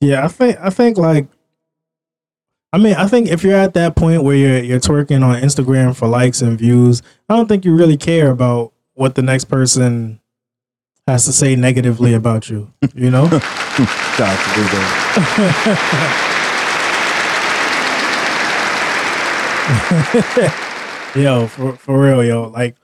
[0.00, 1.28] Yeah, I think I think like
[2.72, 5.94] I mean, I think if you're at that point where you're you're twerking on Instagram
[5.94, 10.20] for likes and views, I don't think you really care about what the next person
[11.06, 12.72] has to say negatively about you.
[12.94, 13.28] You know?
[13.38, 16.32] Shout out to Lizzo.
[21.16, 22.48] yo, for for real, yo.
[22.48, 22.76] Like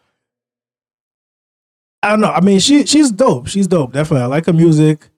[2.02, 2.30] I don't know.
[2.30, 3.46] I mean, she she's dope.
[3.46, 3.92] She's dope.
[3.92, 4.24] Definitely.
[4.24, 5.08] I like her music.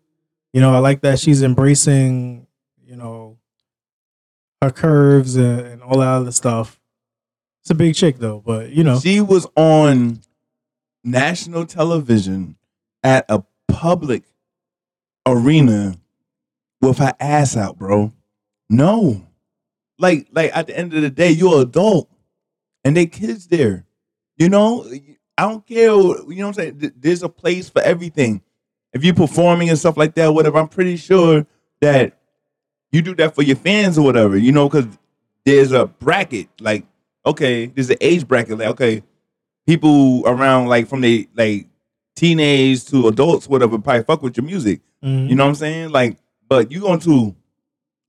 [0.52, 2.46] You know, I like that she's embracing,
[2.84, 3.38] you know,
[4.62, 6.78] her curves and, and all that other stuff.
[7.62, 8.98] It's a big chick though, but you know.
[9.00, 10.20] She was on
[11.02, 12.56] national television
[13.02, 14.24] at a public
[15.26, 15.96] arena
[16.82, 18.12] with her ass out, bro.
[18.68, 19.26] No.
[19.98, 22.08] Like, like at the end of the day, you're an adult
[22.84, 23.86] and they kids there.
[24.36, 24.84] You know,
[25.38, 25.86] I don't care.
[25.86, 26.92] You know what I'm saying?
[26.96, 28.42] There's a place for everything.
[28.92, 31.46] If you're performing and stuff like that, whatever, I'm pretty sure
[31.80, 32.18] that
[32.92, 34.86] you do that for your fans or whatever, you know, because
[35.44, 36.48] there's a bracket.
[36.60, 36.86] Like,
[37.26, 38.58] okay, there's an age bracket.
[38.58, 39.02] Like, okay,
[39.66, 41.66] people around like from the like
[42.14, 44.80] teenage to adults, whatever, probably fuck with your music.
[45.02, 45.28] Mhm.
[45.28, 45.90] You know what I'm saying?
[45.90, 47.34] Like, but you going to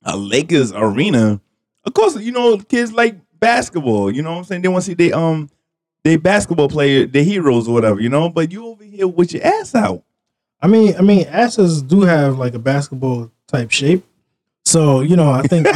[0.03, 1.41] a Lakers arena,
[1.85, 4.11] of course, you know, kids like basketball.
[4.11, 4.61] You know what I'm saying?
[4.61, 5.49] They want to see they um
[6.03, 8.29] they basketball player, the heroes or whatever, you know.
[8.29, 10.03] But you over here with your ass out.
[10.61, 14.05] I mean, I mean, asses do have like a basketball type shape.
[14.63, 15.67] So you know, I think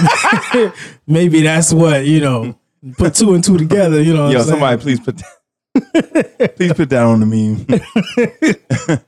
[1.07, 2.55] maybe that's what you know.
[2.97, 4.01] Put two and two together.
[4.01, 4.59] You know, Yo, I'm saying?
[4.59, 7.65] somebody please put that, please put that on the meme.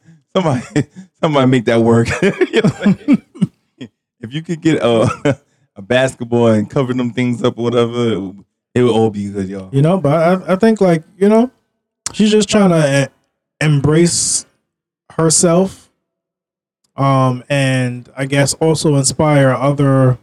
[0.36, 0.88] somebody,
[1.22, 2.10] somebody make that work.
[4.20, 5.40] If you could get a
[5.92, 9.50] basketball and cover them things up or whatever, it would, it would all be good,
[9.50, 9.70] y'all.
[9.74, 11.52] You know, but I, I think like you know,
[12.14, 13.12] she's just trying to
[13.60, 14.46] embrace
[15.12, 15.92] herself,
[16.96, 20.18] um, and I guess also inspire other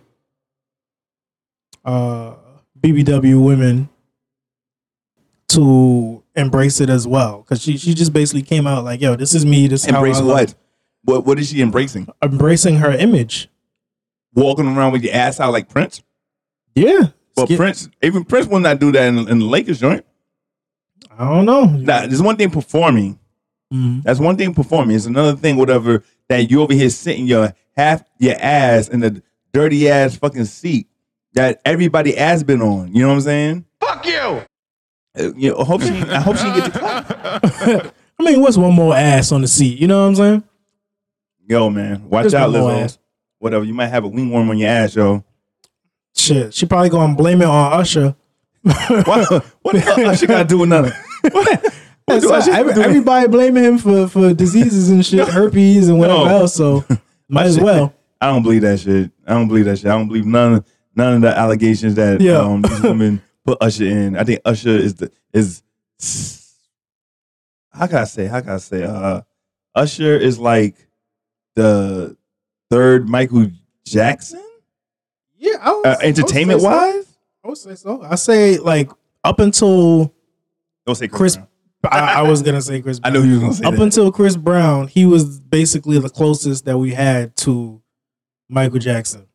[1.84, 2.34] uh
[2.80, 3.90] BBW women
[5.48, 7.42] to embrace it as well.
[7.42, 9.66] Because she she just basically came out like, "Yo, this is me.
[9.66, 10.54] This is Embrace how I look." what?
[11.04, 12.08] What what is she embracing?
[12.22, 13.50] Embracing her image.
[14.34, 16.02] Walking around with your ass out like Prince?
[16.74, 17.08] Yeah.
[17.34, 20.04] But Get- Prince, even Prince will not do that in, in the Lakers joint.
[21.18, 21.64] I don't know.
[21.64, 23.18] Now, there's one thing performing.
[23.72, 24.02] Mhm.
[24.02, 24.96] That's one thing performing.
[24.96, 29.22] It's another thing, whatever, that you over here sitting your half your ass in the
[29.52, 30.88] dirty ass fucking seat
[31.34, 32.94] that everybody has been on.
[32.94, 33.64] You know what I'm saying?
[33.80, 34.42] Fuck you!
[35.18, 37.94] Uh, You know, I hope she I hope she get the clap.
[38.20, 39.78] I mean, what's one more ass on the seat?
[39.78, 40.44] You know what I'm saying?
[41.46, 42.82] Yo, man, watch Just out, one more Lizzo.
[42.84, 42.98] ass.
[43.38, 45.24] Whatever, you might have a ringworm on your ass, yo.
[46.16, 48.16] Shit, she probably gonna blame it on Usher.
[48.62, 50.92] What, what the hell Usher got to do with nothing?
[52.08, 56.20] What, what So every- everybody blaming him for for diseases and shit, herpes and whatever
[56.24, 56.26] No.
[56.40, 56.54] else.
[56.54, 56.82] So
[57.28, 57.92] might as well.
[58.20, 59.10] I don't believe that shit.
[59.26, 59.86] I don't believe that shit.
[59.88, 60.64] I don't believe none of
[60.96, 62.38] none of the allegations that Yeah.
[62.38, 64.16] um, these women put Usher in.
[64.16, 65.62] I think Usher is the is
[67.70, 68.26] how can I say?
[68.26, 68.84] How can I say?
[68.84, 69.20] Uh,
[69.74, 70.76] Usher is like
[71.54, 72.16] the
[72.70, 73.46] third Michael
[73.84, 74.42] Jackson,
[75.36, 77.06] Yeah, I would, uh, entertainment wise.
[77.44, 78.02] I would say so.
[78.02, 78.90] I say like
[79.24, 80.12] up until
[80.86, 81.36] Don't say Chris.
[81.36, 81.46] Brown.
[81.90, 83.00] I, I was gonna say Chris.
[83.04, 83.22] I Brown.
[83.22, 83.82] know you was gonna say up that.
[83.82, 87.80] until Chris Brown, he was basically the closest that we had to
[88.48, 89.26] Michael Jackson.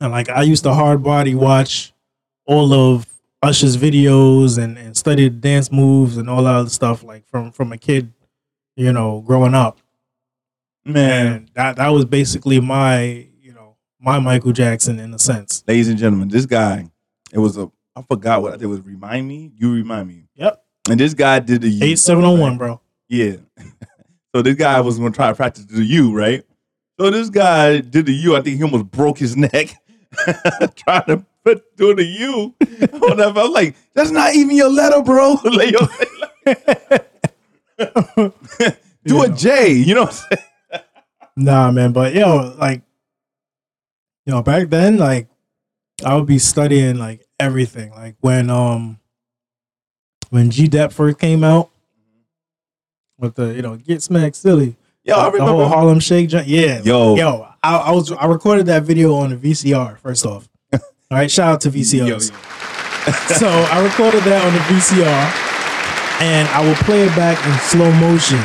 [0.00, 1.92] And like I used to hard body watch
[2.44, 3.06] all of
[3.42, 7.72] Usher's videos and, and study dance moves and all that other stuff like from from
[7.72, 8.12] a kid,
[8.76, 9.78] you know, growing up.
[10.84, 15.62] Man, And that that was basically my, you know, my Michael Jackson in a sense.
[15.66, 16.88] ladies and gentlemen, this guy,
[17.32, 18.80] it was a I forgot what it was.
[18.80, 20.24] Remind me, you remind me.
[20.34, 20.64] Yep.
[20.90, 22.80] And this guy did the Eight seven oh one, bro.
[23.08, 23.36] Yeah.
[24.34, 26.42] so this guy was gonna try to practice the U, right?
[26.98, 28.36] So this guy did the U.
[28.36, 29.76] I think he almost broke his neck
[30.76, 32.54] trying to put do the U.
[32.98, 33.40] Whatever.
[33.40, 35.36] I'm like, that's not even your letter, bro.
[35.44, 35.74] Like,
[39.04, 39.72] do a J.
[39.72, 40.48] You know what I'm saying?
[41.36, 42.82] Nah, man, but yo, like,
[44.26, 45.28] you know, back then, like,
[46.04, 47.90] I would be studying like everything.
[47.90, 48.98] Like when um
[50.30, 51.70] when G Dep first came out
[53.18, 55.68] with the you know Get Smacked Silly, Yo, I the whole remember.
[55.68, 57.16] Harlem Shake, yeah, Yo.
[57.16, 59.98] yo, I, I was I recorded that video on a VCR.
[59.98, 61.98] First off, all right, shout out to VCRs.
[61.98, 62.18] Yo, yo.
[63.38, 67.90] so I recorded that on the VCR, and I will play it back in slow
[67.92, 68.40] motion.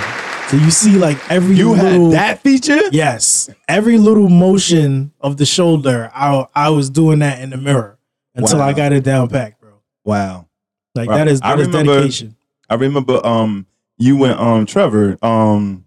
[0.49, 2.79] So you see like every You little had that feature?
[2.91, 7.97] Yes, every little motion of the shoulder, I I was doing that in the mirror
[8.33, 9.71] until I got it down packed, bro.
[10.05, 10.47] Wow.
[10.95, 12.35] Like that is I that is remember- dedication.
[12.69, 13.65] I remember um
[13.97, 15.17] you went um Trevor.
[15.21, 15.85] Um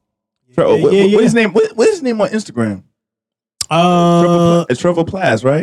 [0.55, 1.21] Tre- Yeah, what, yeah, what- what yeah.
[1.23, 1.53] his name?
[1.53, 2.83] What, what is his name on Instagram?
[3.71, 5.63] Uh, Trevor it's Trevor Plas, right?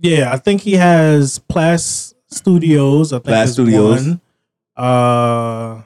[0.00, 3.12] yeah, I think he has Plas Studios.
[3.12, 4.06] I think Plas Studios.
[4.08, 4.20] One.
[4.76, 5.82] Uh,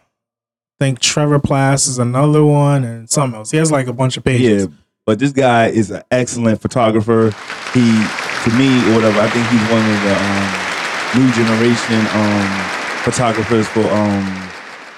[0.81, 3.51] I think Trevor Plas is another one, and something else.
[3.51, 4.67] He has like a bunch of pages.
[4.67, 4.73] Yeah,
[5.07, 7.35] but this guy is an excellent photographer.
[7.75, 12.69] He, to me, or whatever, I think he's one of the um, new generation um,
[13.03, 14.49] photographers for um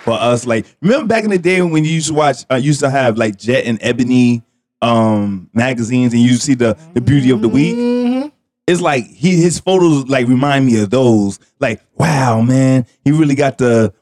[0.04, 0.44] for us.
[0.44, 3.16] Like, remember back in the day when you used to watch, uh, used to have
[3.16, 4.42] like Jet and Ebony
[4.82, 7.74] um magazines, and you see the the beauty of the week.
[7.74, 8.32] Mhm.
[8.66, 11.38] It's like he his photos like remind me of those.
[11.58, 13.94] Like, wow, man, he really got the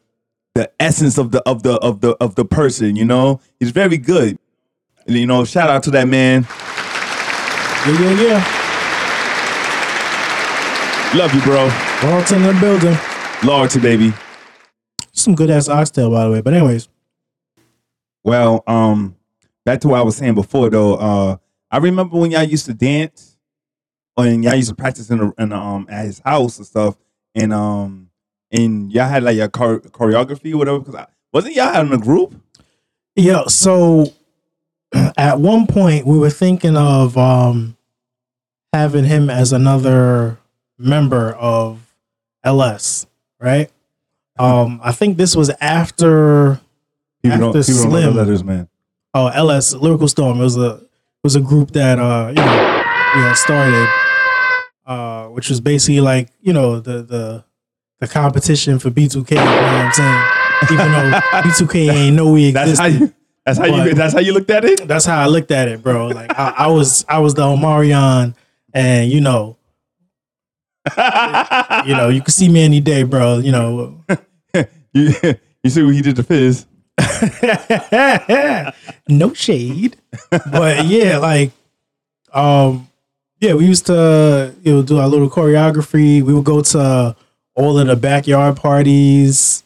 [0.59, 2.97] the essence of the of the of the of the person.
[2.97, 4.39] You know, he's very good.
[5.07, 6.47] And, you know, shout out to that man.
[7.87, 8.59] Yeah, yeah, yeah.
[11.15, 11.71] Love you, bro.
[12.03, 12.99] Walton in the building.
[13.45, 14.13] Loyalty, baby.
[15.13, 16.41] Some good ass oxtail, by the way.
[16.43, 16.89] But anyways,
[18.25, 19.17] Well, um,
[19.65, 20.97] back to what I was saying before though.
[20.97, 21.37] Uh,
[21.71, 23.37] I remember when y'all used to dance,
[24.17, 26.97] and y'all used to practice in the, in the um at his house and stuff.
[27.35, 28.08] And um,
[28.53, 30.79] and y'all had like your chore- choreography, or whatever.
[30.81, 32.35] Because I, wasn't y'all in a group?
[33.17, 33.47] Yeah.
[33.47, 34.13] So
[35.17, 37.77] at one point we were thinking of um
[38.73, 40.39] having him as another
[40.79, 41.81] member of
[42.45, 43.07] LS,
[43.41, 43.71] right?
[44.39, 46.61] Um, I think this was after
[47.23, 48.17] People don't, After people don't know the Slim.
[48.17, 48.69] letters, man.
[49.15, 50.39] oh LS Lyrical Storm.
[50.41, 52.83] It was a it was a group that uh you know
[53.17, 53.89] we had started,
[54.87, 57.45] uh, which was basically like you know the the
[58.01, 59.31] the competition for B2K.
[59.31, 60.25] You know what I'm saying?
[60.73, 62.93] Even though B2K ain't know we That's existed.
[62.93, 63.15] how you.
[63.45, 64.87] That's how you, that's how you looked at it.
[64.87, 66.09] that's how I looked at it, bro.
[66.09, 68.35] Like I, I was I was the Omarion,
[68.75, 69.57] and you know,
[71.87, 73.39] you know, you can see me any day, bro.
[73.39, 74.05] You know,
[74.93, 75.15] you,
[75.63, 76.67] you see what he did to Fizz.
[79.09, 79.97] no shade,
[80.31, 81.53] but yeah, like,
[82.35, 82.87] um,
[83.41, 86.23] yeah, we used to you know do our little choreography.
[86.23, 87.17] We would go to
[87.59, 89.65] all of the backyard parties,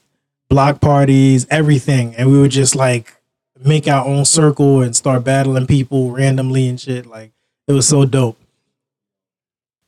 [0.48, 3.14] block parties, everything, and we would just like
[3.62, 7.04] make our own circle and start battling people randomly and shit.
[7.04, 7.32] Like
[7.68, 8.38] it was so dope.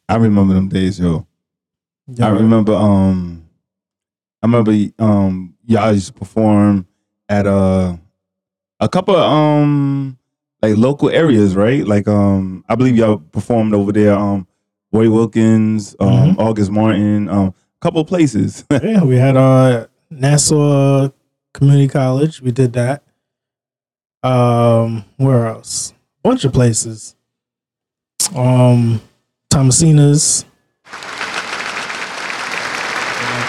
[0.07, 1.27] I remember them days, yo.
[2.21, 3.49] I remember um
[4.43, 6.87] I remember um y'all used to perform
[7.31, 7.97] at uh
[8.81, 10.19] a couple of um
[10.61, 11.87] like local areas, right?
[11.87, 14.47] Like um I believe y'all performed over there um
[14.93, 18.65] Roy Wilkins, um August Martin, um couple places.
[18.71, 21.11] yeah, we had uh Nassau
[21.53, 22.41] Community College.
[22.41, 23.03] We did that.
[24.23, 25.93] Um, where else?
[26.23, 27.15] Bunch of places.
[28.35, 29.03] Um,
[29.51, 30.47] Thomasina's.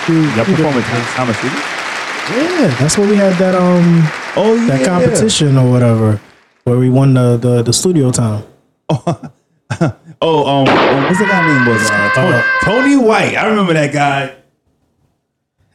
[0.10, 4.04] y'all performed at Thomas Yeah, that's where we had that um
[4.36, 4.68] Oh yeah.
[4.68, 6.20] that competition or whatever,
[6.66, 8.44] where we won the the, the studio time.
[8.90, 9.32] Oh,
[10.22, 11.90] oh um, um, what's the guy name was?
[11.90, 13.36] Uh, Tony, Uh, Tony White.
[13.36, 14.36] I remember that guy.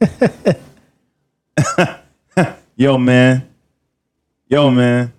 [2.77, 3.49] Yo, man.
[4.49, 5.13] Yo, man.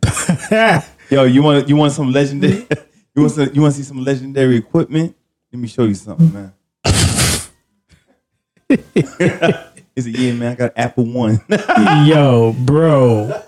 [1.10, 2.66] Yo, you want you want some legendary?
[3.16, 5.16] you want some, you want to see some legendary equipment?
[5.52, 6.54] Let me show you something, man.
[9.96, 10.54] Is it yeah, man?
[10.54, 11.40] I got Apple One.
[12.06, 13.42] Yo, bro.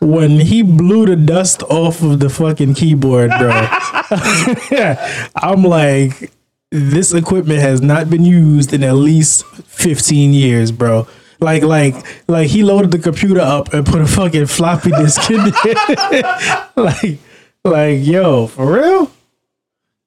[0.00, 3.50] When he blew the dust off of the fucking keyboard, bro,
[5.36, 6.32] I'm like,
[6.70, 11.08] this equipment has not been used in at least 15 years, bro.
[11.40, 11.94] Like, like,
[12.28, 16.68] like he loaded the computer up and put a fucking floppy disk in there.
[16.76, 17.18] like,
[17.64, 19.10] like, yo, for real?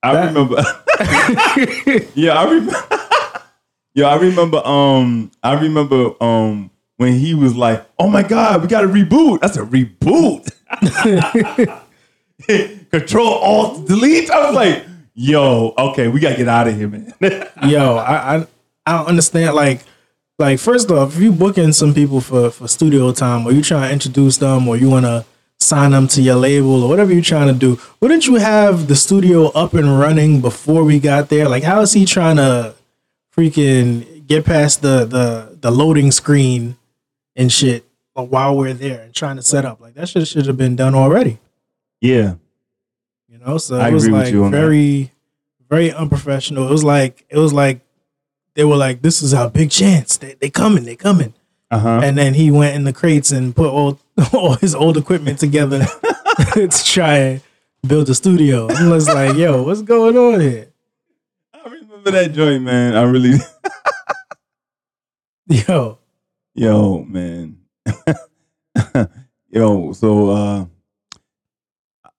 [0.04, 0.56] I remember.
[2.16, 2.88] yeah, I remember.
[3.94, 4.66] yeah, I remember.
[4.66, 6.12] Um, I remember.
[6.22, 10.52] Um, when he was like, "Oh my god, we got to reboot." That's a reboot.
[12.92, 14.30] Control Alt Delete.
[14.30, 14.86] I was like,
[15.16, 17.12] "Yo, okay, we gotta get out of here, man."
[17.68, 18.48] Yo, I, I
[18.86, 19.56] I don't understand.
[19.56, 19.82] Like,
[20.38, 23.88] like first off, if you booking some people for for studio time, or you trying
[23.88, 25.26] to introduce them, or you want to
[25.60, 28.96] sign them to your label, or whatever you're trying to do, wouldn't you have the
[28.96, 31.50] studio up and running before we got there?
[31.50, 32.76] Like, how is he trying to
[33.36, 36.78] freaking get past the the the loading screen
[37.36, 39.80] and shit while we're there and trying to set up?
[39.82, 41.40] Like that shit should have been done already.
[42.02, 42.36] yeah,
[43.30, 44.50] You know, so I it was like you that.
[44.52, 45.12] very,
[45.70, 46.68] very unprofessional.
[46.68, 47.82] It was like it was like
[48.56, 50.18] they were like, "This is our big chance.
[50.18, 51.34] They they coming, they coming."
[51.72, 52.02] uh huh.
[52.04, 54.00] And then he went in the crates and put all
[54.34, 55.80] all his old equipment together
[56.54, 57.42] to try and
[57.88, 58.68] build a studio.
[58.70, 60.68] I was like, "Yo, what's going on here?"
[61.54, 62.96] I remember that joint, man.
[62.98, 63.38] I really,
[65.48, 65.98] Yo,
[66.54, 67.58] yo, man,
[69.50, 69.94] yo.
[69.94, 70.66] So, uh,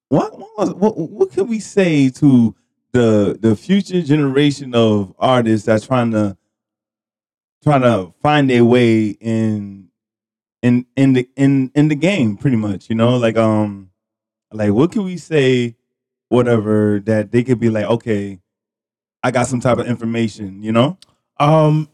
[0.09, 2.55] what what, what what can we say to
[2.93, 6.37] the the future generation of artists that's trying to
[7.63, 9.89] trying to find their way in
[10.63, 13.91] in in the in in the game pretty much you know like um
[14.53, 15.77] like what can we say
[16.29, 18.39] whatever that they could be like okay
[19.23, 20.99] i got some type of information you know
[21.41, 21.89] um,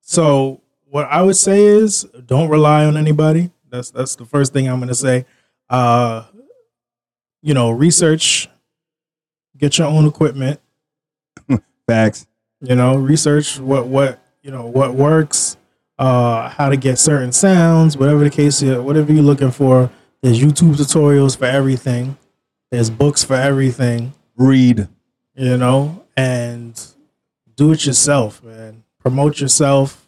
[0.00, 0.61] so
[0.92, 3.50] what I would say is, don't rely on anybody.
[3.70, 5.24] That's that's the first thing I'm gonna say.
[5.70, 6.24] Uh,
[7.40, 8.50] you know, research,
[9.56, 10.60] get your own equipment.
[11.86, 12.26] facts.
[12.60, 15.56] You know research what what you know what works
[15.98, 19.90] uh how to get certain sounds whatever the case is whatever you're looking for.
[20.20, 22.18] There's youtube tutorials for everything.
[22.70, 24.12] There's books for everything.
[24.36, 24.88] Read.
[25.34, 26.80] You know and
[27.56, 28.84] do it yourself man.
[29.00, 30.01] Promote yourself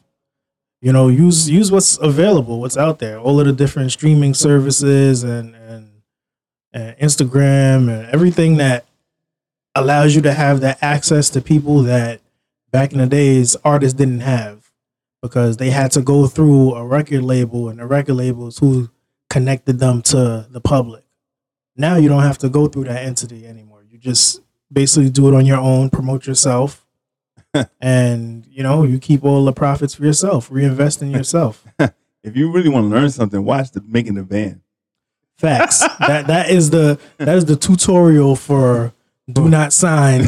[0.85, 5.25] you know use use what's available what's out there all of the different streaming services
[5.25, 5.91] and and,
[6.73, 8.85] and instagram and everything that
[9.75, 12.21] allows you to have that access to people that
[12.71, 14.65] back in the days artists didn't have
[15.25, 18.91] because they had to go through a record label, and the record labels who
[19.31, 21.03] connected them to the public.
[21.77, 23.83] Now you don't have to go through that entity anymore.
[23.89, 26.84] You just basically do it on your own, promote yourself,
[27.81, 31.65] and you know you keep all the profits for yourself, reinvest in yourself.
[32.25, 34.63] If you really want to learn something, watch the making the band.
[35.37, 35.81] Facts.
[36.01, 38.95] that that is the that is the tutorial for
[39.31, 40.21] do not sign.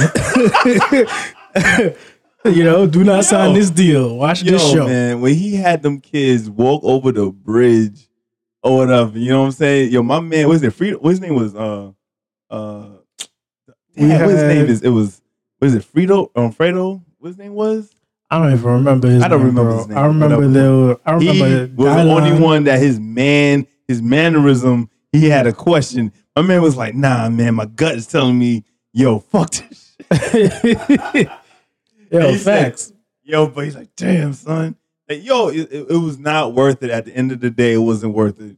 [2.44, 4.14] you know, do not sign this deal.
[4.14, 4.86] Watch Yo, this show.
[4.86, 8.10] man, when he had them kids walk over the bridge
[8.62, 9.90] or whatever, you know what I'm saying?
[9.90, 10.74] Yo, my man, what's it?
[10.74, 11.00] Frito?
[11.00, 11.54] What his name was?
[11.54, 11.92] Uh,
[12.50, 12.88] uh,
[13.96, 14.82] damn, what his name is?
[14.82, 15.22] It was.
[15.58, 15.86] What is it?
[15.94, 16.28] Frito?
[16.36, 17.02] Um, Fredo?
[17.26, 17.92] What his name was?
[18.30, 19.78] I don't even remember his I don't name, remember bro.
[19.78, 23.66] his name, I remember were, I He remember was the only one that his man,
[23.88, 26.12] his mannerism, he had a question.
[26.36, 28.62] My man was like, "Nah, man, my gut is telling me,
[28.92, 29.96] yo, fuck this
[30.30, 31.28] shit."
[32.12, 32.92] Yo, He said- facts.
[33.24, 34.76] Yo, but he's like, damn, son.
[35.08, 36.90] Like, yo, it, it, it was not worth it.
[36.90, 38.56] At the end of the day, it wasn't worth it.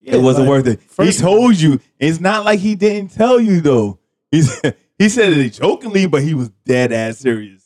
[0.00, 0.80] Yeah, it wasn't like, worth it.
[1.04, 1.78] He told you.
[1.98, 3.98] It's not like he didn't tell you though.
[4.30, 7.63] He said, he said it jokingly, but he was dead ass serious.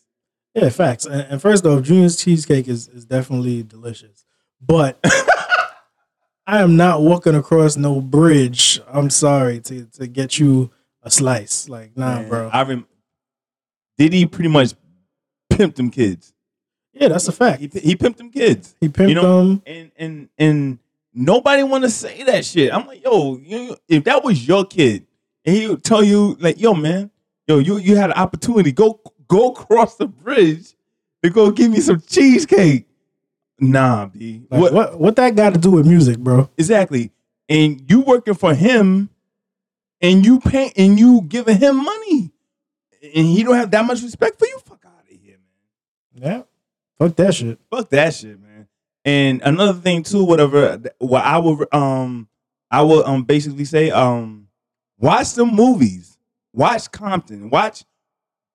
[0.62, 1.04] Yeah, facts.
[1.06, 4.24] And, and first off, Junior's cheesecake is, is definitely delicious.
[4.60, 4.98] But
[6.46, 8.80] I am not walking across no bridge.
[8.90, 10.70] I'm sorry to to get you
[11.02, 11.68] a slice.
[11.68, 12.50] Like, nah, Man, bro.
[12.52, 12.86] I rem-
[13.98, 14.74] did he pretty much
[15.50, 16.32] pimp them kids?
[16.94, 17.60] yeah, that's a fact.
[17.60, 18.74] He, he pimped them kids.
[18.80, 19.62] He pimped You know- them.
[19.66, 20.78] and and and
[21.14, 22.72] nobody want to say that shit.
[22.72, 25.06] I'm like, yo, you, if that was your kid,
[25.44, 27.10] and he would tell you like, yo, man,
[27.46, 30.74] yo, you you had an opportunity, go go across the bridge
[31.22, 32.86] to go give me some cheesecake.
[33.60, 34.42] Nah, b.
[34.50, 36.48] Like, what, what what that got to do with music, bro?
[36.56, 37.12] exactly?
[37.48, 39.10] And you working for him,
[40.00, 42.30] and you pay and you giving him money,
[43.02, 44.58] and he don't have that much respect for you.
[44.64, 45.38] Fuck out of here,
[46.14, 46.30] man.
[46.30, 46.42] Yeah.
[46.98, 47.58] Fuck that shit.
[47.70, 48.68] Fuck that shit, man.
[49.04, 50.80] And another thing too, whatever.
[50.98, 52.28] What I would um,
[52.70, 54.48] I would um basically say um,
[54.98, 56.18] watch some movies,
[56.52, 57.84] watch Compton, watch,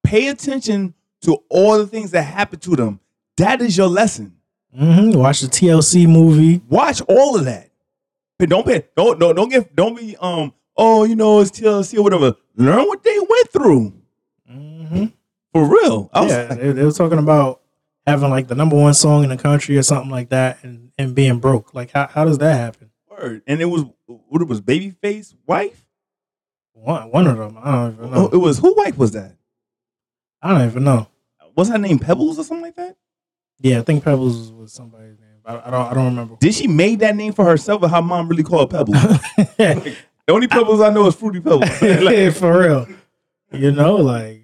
[0.03, 2.99] pay attention to all the things that happen to them.
[3.37, 4.35] That is your lesson.
[4.75, 6.61] hmm Watch the TLC movie.
[6.69, 7.69] Watch all of that.
[8.37, 8.87] But don't pay.
[8.95, 9.75] Don't don't don't get.
[9.75, 10.53] Don't be um.
[10.75, 12.35] Oh, you know it's TLC or whatever.
[12.55, 13.93] Learn what they went through
[14.47, 15.05] hmm
[15.53, 16.09] for real.
[16.13, 17.61] I was Yeah, they, they were talking about
[18.07, 21.13] having like the number one song in the country or something like that, and and
[21.15, 21.73] being broke.
[21.73, 22.89] Like, how how does that happen?
[23.09, 23.43] word.
[23.47, 24.61] And it was what it was.
[24.61, 25.85] Babyface wife.
[26.73, 27.57] One one of them.
[27.61, 29.35] I don't even Oh, it was who wife was that?
[30.43, 31.07] I don't even know.
[31.53, 31.99] What's her name?
[31.99, 32.97] Pebbles or something like that?
[33.61, 35.29] Yeah, I think Pebbles was somebody's name.
[35.45, 36.35] I, I don't I don't remember.
[36.39, 38.97] Did she made that name for herself, or her mom really called Pebbles?
[39.57, 39.95] the
[40.29, 41.69] only Pebbles I know is Fruity Pebbles.
[42.03, 42.87] Like, For real.
[43.51, 44.41] You know, like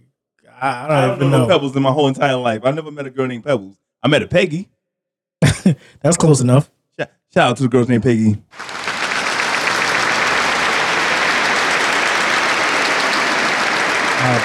[0.61, 1.47] I, I don't, I don't even know know.
[1.47, 2.61] Pebbles in my whole entire life.
[2.63, 3.75] I never met a girl named Pebbles.
[4.01, 4.69] I met a Peggy.
[6.01, 6.69] That's close enough.
[6.97, 8.37] Shout, shout out to the girls named Peggy.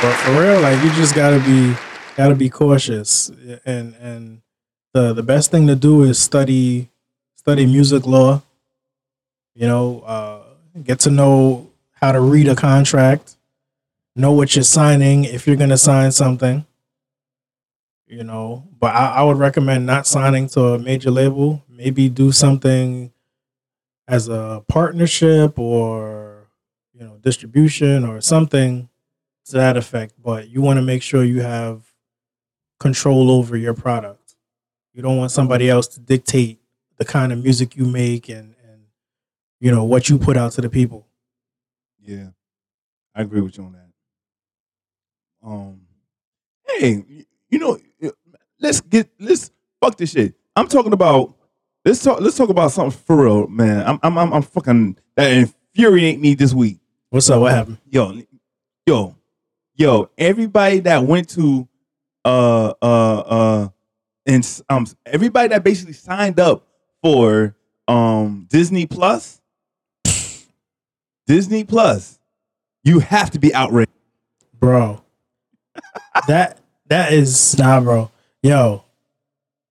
[0.02, 1.74] But for real, like you just gotta be
[2.16, 3.30] gotta be cautious,
[3.64, 4.42] and and
[4.92, 6.90] the the best thing to do is study
[7.36, 8.42] study music law.
[9.54, 10.42] You know, uh,
[10.82, 13.36] get to know how to read a contract,
[14.16, 16.66] know what you're signing if you're gonna sign something.
[18.06, 21.62] You know, but I, I would recommend not signing to a major label.
[21.68, 23.12] Maybe do something
[24.06, 26.48] as a partnership or
[26.92, 28.88] you know distribution or something
[29.46, 31.82] to that effect, but you want to make sure you have
[32.80, 34.36] control over your product.
[34.92, 36.60] You don't want somebody else to dictate
[36.98, 38.82] the kind of music you make and and
[39.60, 41.06] you know what you put out to the people.
[42.00, 42.28] Yeah,
[43.14, 43.88] I agree with you on that.
[45.46, 45.80] Um,
[46.68, 47.04] hey,
[47.50, 47.78] you know,
[48.60, 50.34] let's get let's fuck this shit.
[50.56, 51.34] I'm talking about
[51.84, 53.86] let's talk let's talk about something for real, man.
[53.86, 56.78] I'm I'm I'm, I'm fucking that infuriate me this week.
[57.10, 57.40] What's up?
[57.40, 57.78] What happened?
[57.88, 58.20] Yo,
[58.86, 59.16] yo,
[59.74, 61.68] yo, everybody that went to
[62.24, 63.68] uh uh uh
[64.26, 66.66] and um everybody that basically signed up
[67.02, 67.54] for
[67.86, 69.40] um Disney Plus
[71.26, 72.18] Disney Plus
[72.82, 73.90] you have to be outraged.
[74.58, 75.02] Bro.
[76.28, 78.10] that that is nah bro.
[78.42, 78.84] Yo.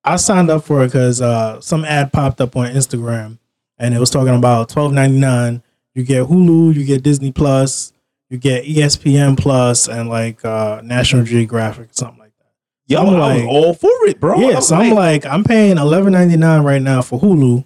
[0.04, 3.40] I signed up for it because uh some ad popped up on Instagram
[3.78, 5.64] and it was talking about twelve ninety nine.
[5.96, 7.93] You get Hulu, you get Disney Plus,
[8.34, 12.48] you get ESPN Plus and like uh National Geographic, something like that.
[12.88, 14.40] Yo, I'm I was like- all for it, bro.
[14.40, 17.64] yeah, I'm so I'm like, I'm paying eleven ninety nine right now for Hulu.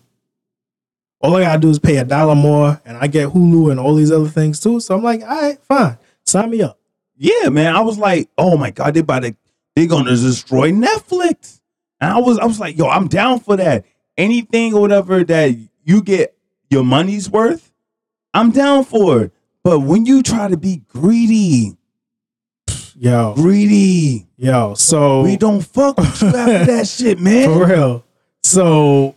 [1.22, 3.96] All I gotta do is pay a dollar more, and I get Hulu and all
[3.96, 4.80] these other things too.
[4.82, 6.78] So I'm like, all right, fine, sign me up.
[7.16, 7.74] yeah, man.
[7.76, 9.36] I was like, oh my god, they about to
[9.76, 11.62] they're gonna destroy Netflix.
[12.02, 13.86] And I was I was like, yo, I'm down for that.
[14.18, 15.56] Anything or whatever that
[15.86, 16.36] you get
[16.70, 17.72] your money's worth,
[18.34, 19.32] I'm down for it.
[19.68, 21.76] But when you try to be greedy,
[22.96, 24.76] Yo, greedy, yo.
[24.76, 27.50] So we don't fuck with you after that shit, man.
[27.50, 28.06] for real.
[28.44, 29.16] So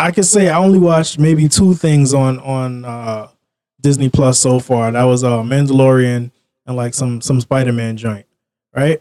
[0.00, 3.28] I can say I only watched maybe two things on on uh,
[3.82, 4.90] Disney Plus so far.
[4.90, 6.30] That was uh, Mandalorian
[6.64, 8.24] and like some some Spider Man joint,
[8.74, 8.98] right?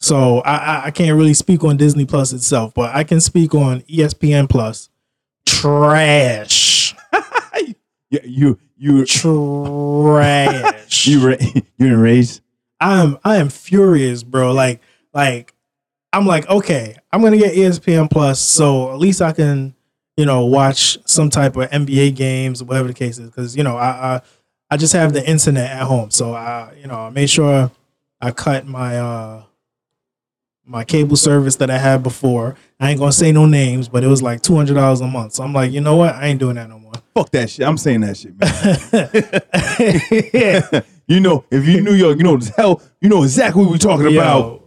[0.00, 3.54] So I, I I can't really speak on Disney Plus itself, but I can speak
[3.54, 4.90] on ESPN Plus.
[5.46, 6.96] Trash,
[8.10, 11.06] Yeah, you you trash.
[11.06, 11.36] you ra-
[11.78, 12.40] you enraged.
[12.80, 14.52] I'm I am furious, bro.
[14.52, 14.80] Like
[15.12, 15.52] like
[16.12, 19.74] I'm like, okay, I'm gonna get ESPN Plus, so at least I can,
[20.16, 23.28] you know, watch some type of NBA games, or whatever the case is.
[23.28, 24.20] Because you know, I, I
[24.70, 27.70] I just have the internet at home, so I you know I made sure
[28.20, 29.42] I cut my uh
[30.64, 32.54] my cable service that I had before.
[32.78, 35.34] I ain't gonna say no names, but it was like two hundred dollars a month.
[35.34, 36.14] So I'm like, you know what?
[36.14, 36.87] I ain't doing that no more.
[37.18, 37.66] Fuck that shit.
[37.66, 38.48] I'm saying that shit, man.
[41.08, 44.16] you know, if you New York, you know hell, you know exactly what we're talking
[44.16, 44.62] about.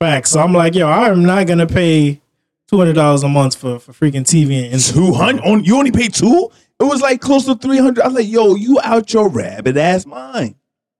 [0.00, 0.30] Facts.
[0.30, 2.22] So I'm like, yo, I'm not gonna pay
[2.66, 4.82] two hundred dollars a month for for freaking TV and.
[4.82, 6.48] Two hundred on you only pay two?
[6.80, 8.04] It was like close to three hundred.
[8.04, 10.54] I was like, yo, you out your rabbit ass mind.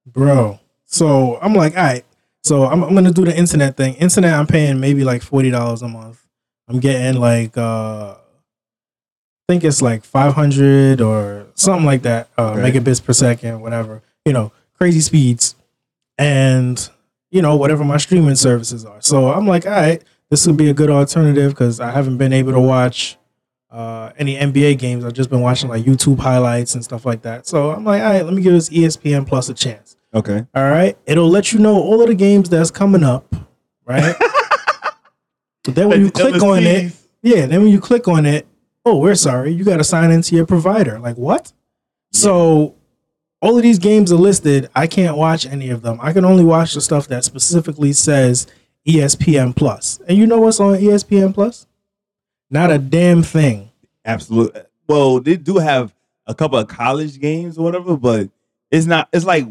[0.07, 0.61] bro.
[0.85, 2.05] So I'm like, all right.
[2.45, 3.95] So I'm, I'm gonna do the internet thing.
[3.95, 6.22] Internet, I'm paying maybe like forty dollars a month.
[6.68, 8.16] I'm getting like uh
[9.49, 12.71] think it's like 500 or something like that uh, Okay.
[12.79, 14.03] megabits per second, whatever.
[14.27, 15.55] You know, crazy speeds,
[16.19, 16.89] and
[17.31, 19.01] you know whatever my streaming services are.
[19.01, 22.33] So I'm like, all right, this would be a good alternative because I haven't been
[22.35, 23.17] able to watch
[23.71, 25.05] uh, any NBA games.
[25.05, 27.47] I've just been watching like YouTube highlights and stuff like that.
[27.47, 29.97] So I'm like, all right, let me give this ESPN Plus a chance.
[30.13, 30.45] Okay.
[30.55, 33.35] All right, it'll let you know all of the games that's coming up,
[33.87, 34.15] right?
[35.65, 36.93] but then when you click on it,
[37.23, 38.47] yeah, then when you click on it,
[38.89, 40.99] oh, we're sorry, you got to sign into your provider.
[40.99, 41.53] Like what?
[42.12, 42.74] So
[43.41, 44.70] all of these games are listed.
[44.74, 45.99] I can't watch any of them.
[46.03, 48.47] I can only watch the stuff that specifically says
[48.86, 50.01] ESPN Plus.
[50.09, 51.66] And you know what's on ESPN Plus?
[52.51, 52.78] Not a oh.
[52.78, 53.70] damn thing.
[54.05, 54.62] Absolutely.
[54.89, 55.95] Well, they do have
[56.26, 58.30] a couple of college games or whatever, but
[58.70, 59.09] it's not.
[59.12, 59.47] It's like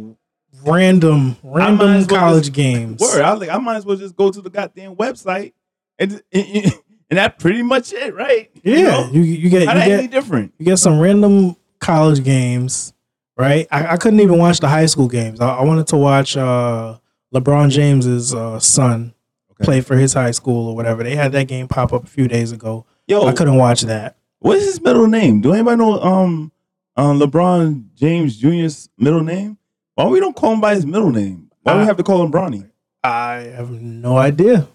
[0.64, 3.00] Random, random well college just- games.
[3.00, 3.22] word.
[3.22, 5.54] I was like, I might as well just go to the goddamn website,
[6.00, 6.74] and and, and
[7.10, 8.50] that's pretty much it, right?
[8.64, 9.10] You Yeah, know?
[9.12, 10.54] you you get you get any different?
[10.58, 12.94] you get some random college games,
[13.38, 13.68] right?
[13.72, 15.40] I, I couldn't even watch the high school games.
[15.40, 16.98] I, I wanted to watch uh,
[17.34, 19.14] LeBron James's uh, son
[19.52, 19.66] Okay.
[19.66, 21.04] play for his high school or whatever.
[21.04, 22.86] They had that game pop up a few days ago.
[23.08, 24.18] Yo, I couldn't watch that.
[24.40, 25.42] what is his middle name?
[25.42, 26.52] Do anybody know um
[26.96, 29.58] um LeBron James Jr.'s middle name?
[29.96, 31.50] Why we don't call him by his middle name?
[31.64, 32.70] Why do we have to call him Bronny?
[33.04, 34.68] I have no idea.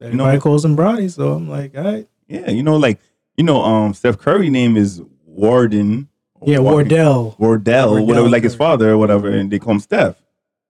[0.00, 2.08] Everybody know- calls him Bronny, so I'm like, all right.
[2.28, 2.98] Yeah, you know, like
[3.36, 6.08] you know, um, Steph Curry name is Warden.
[6.44, 7.34] Yeah, Wardell.
[7.38, 10.16] Wardell, Wardell whatever, like his father or whatever, and they call him Steph.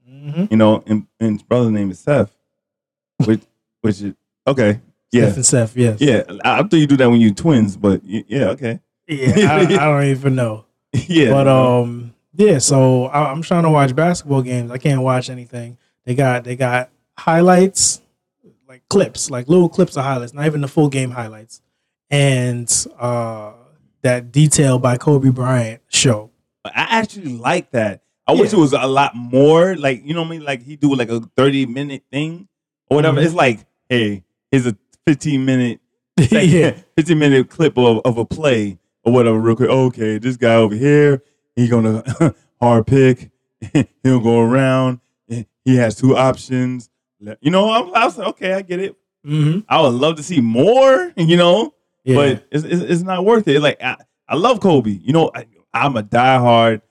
[0.08, 0.44] Mm-hmm.
[0.50, 2.30] You know, and, and his brother's name is Seth,
[3.24, 3.42] which
[3.80, 4.14] which is
[4.46, 4.80] okay.
[5.12, 6.00] Yeah, Steph and Seth, yes.
[6.00, 6.22] yeah.
[6.44, 8.80] I, I thought you do that when you twins, but yeah, okay.
[9.08, 10.64] Yeah, I, I don't even know.
[10.92, 12.58] yeah, But um, yeah.
[12.58, 14.70] So I, I'm trying to watch basketball games.
[14.70, 15.78] I can't watch anything.
[16.04, 18.00] They got they got highlights,
[18.76, 21.62] like clips, like little clips of highlights, not even the full game highlights,
[22.10, 23.52] and uh,
[24.02, 26.30] that detail by Kobe Bryant show.
[26.64, 28.02] I actually like that.
[28.26, 29.76] I wish it was a lot more.
[29.76, 30.44] Like you know what I mean?
[30.44, 32.48] Like he do like a thirty minute thing
[32.90, 33.20] or whatever.
[33.20, 33.24] Mhm.
[33.24, 35.80] It's like, hey, here's a fifteen minute
[36.30, 39.70] yeah, 15 minute clip of, of a play or whatever real quick.
[39.70, 41.22] Okay, this guy over here,
[41.54, 42.02] he gonna
[42.60, 43.30] hard pick.
[44.02, 45.00] He'll go around.
[45.64, 46.90] He has two options.
[47.40, 48.96] You know, I'm, I was like, okay, I get it.
[49.24, 52.14] hmm I would love to see more, you know, yeah.
[52.14, 53.60] but it's, it's, it's not worth it.
[53.60, 53.96] Like, I,
[54.28, 54.90] I love Kobe.
[54.90, 56.82] You know, I, I'm a diehard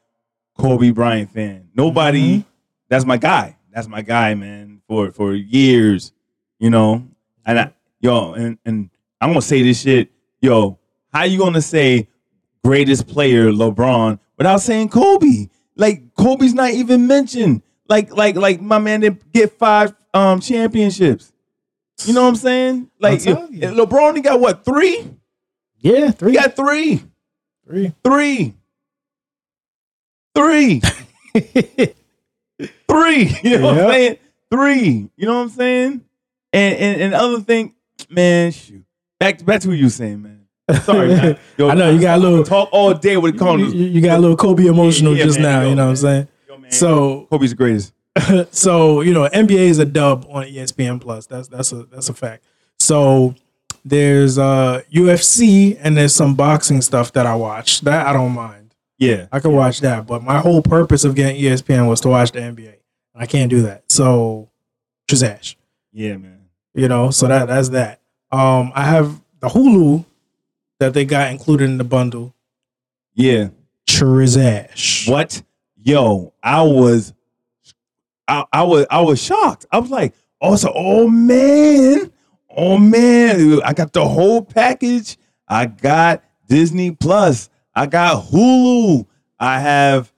[0.58, 1.70] Kobe Bryant fan.
[1.76, 2.46] Nobody, Mhm.
[2.90, 3.58] that's my guy.
[3.74, 6.12] That's my guy, man, for, for years,
[6.60, 7.06] you know.
[7.46, 8.90] And I, yo, and, and
[9.22, 10.10] I'm gonna say this shit,
[10.42, 10.80] yo.
[11.14, 12.08] How you gonna say
[12.64, 15.48] greatest player LeBron without saying Kobe?
[15.76, 17.62] Like Kobe's not even mentioned.
[17.88, 21.32] Like like like my man didn't get five um championships.
[22.06, 22.90] You know what I'm saying?
[23.00, 23.36] Like you.
[23.36, 25.08] LeBron only got what three?
[25.80, 27.02] yeah, He three, got three,
[27.68, 27.94] three.
[28.04, 28.54] three,
[30.34, 30.82] three,
[32.88, 33.26] three.
[33.44, 34.18] You know what I'm saying?
[34.52, 35.10] Three.
[35.18, 36.02] You know what I'm saying?
[36.54, 37.74] And and and other thing,
[38.10, 38.84] man, shoot.
[39.20, 40.42] Back back to what you saying, man.
[40.84, 41.38] Sorry, man.
[41.58, 44.02] Yo, I know, you got a little- talk all day with it you, you- you
[44.02, 45.62] got a little Kobe emotional Yeah, just man, now.
[45.64, 46.28] yo, you know what I'm saying?
[46.48, 47.94] Yo, man, So Kobe's the greatest.
[48.52, 51.26] so you know NBA is a dub on ESPN Plus.
[51.28, 52.44] That's that's a that's a fact.
[52.80, 53.36] So
[53.84, 57.82] there's uh UFC and there's some boxing stuff that I watch.
[57.82, 58.74] That I don't mind.
[58.98, 59.28] Yeah.
[59.32, 60.08] I can watch that.
[60.08, 62.76] But my whole purpose of getting ESPN was to watch the NBA.
[63.14, 63.84] I can't do that.
[63.92, 64.50] So
[65.08, 65.56] trash.
[65.92, 66.50] Yeah, man.
[66.74, 68.02] You know, so that that's that.
[68.32, 70.04] Um I have the Hulu
[70.80, 72.34] that they got included in the bundle.
[73.14, 73.50] Yeah.
[73.88, 75.08] Trash.
[75.08, 75.44] What?
[75.78, 77.14] Yo, I was
[78.28, 79.66] I, I was I was shocked.
[79.72, 82.12] I was like, oh so oh man.
[82.58, 85.18] Oh man, I got the whole package.
[85.48, 87.50] I got Disney Plus.
[87.76, 89.06] I got Hulu.
[89.38, 90.14] I have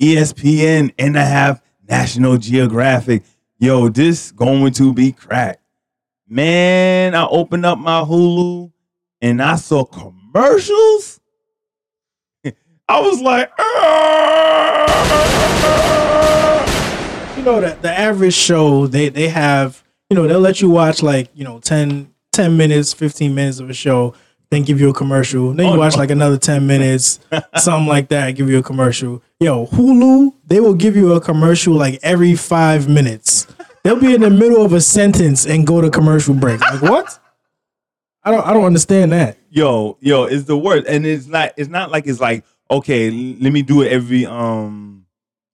[0.00, 3.24] ESPN and I have National Geographic.
[3.58, 5.60] Yo, this going to be crack.
[6.26, 8.72] Man, I opened up my Hulu
[9.20, 11.20] and I saw commercials.
[12.88, 14.82] I was like, "Ah."
[17.42, 21.02] You know that the average show they they have you know they'll let you watch
[21.02, 24.14] like you know 10, 10 minutes 15 minutes of a show
[24.50, 25.98] then give you a commercial then you Oh, watch no.
[25.98, 27.18] like another 10 minutes
[27.56, 31.74] something like that give you a commercial yo hulu they will give you a commercial
[31.74, 33.48] like every five minutes
[33.82, 37.18] they'll be in the middle of a sentence and go to commercial break like what
[38.22, 40.86] i don't i don't understand that yo, yo, it's the worst.
[40.86, 45.04] And it's not it's not like it's like, okay, let me do it every um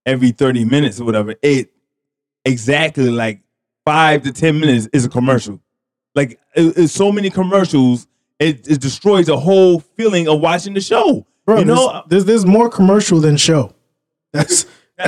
[0.06, 1.34] every 30 minutes or whatever.
[1.42, 1.72] It
[2.48, 3.40] exactly like
[3.84, 5.60] five to 10 minutes is a commercial.
[6.14, 8.06] Like it- it's so many commercials,
[8.38, 11.26] it, it destroys the whole feeling of watching the show.
[11.46, 13.72] Bro, you know, there's, there's more commercial than show
[14.32, 14.66] that's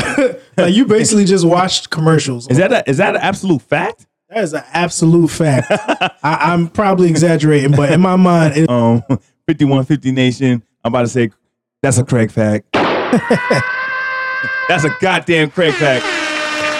[0.57, 4.07] like you basically just watched commercials is that a, is that an absolute fact?
[4.31, 5.67] That is an absolute fact.
[6.23, 9.03] I, I'm probably exaggerating, but in my mind, it, Um
[9.49, 11.31] 5150 Nation, I'm about to say
[11.83, 12.67] that's a Craig fact.
[12.73, 13.25] that's
[14.85, 16.07] a goddamn Craig fact.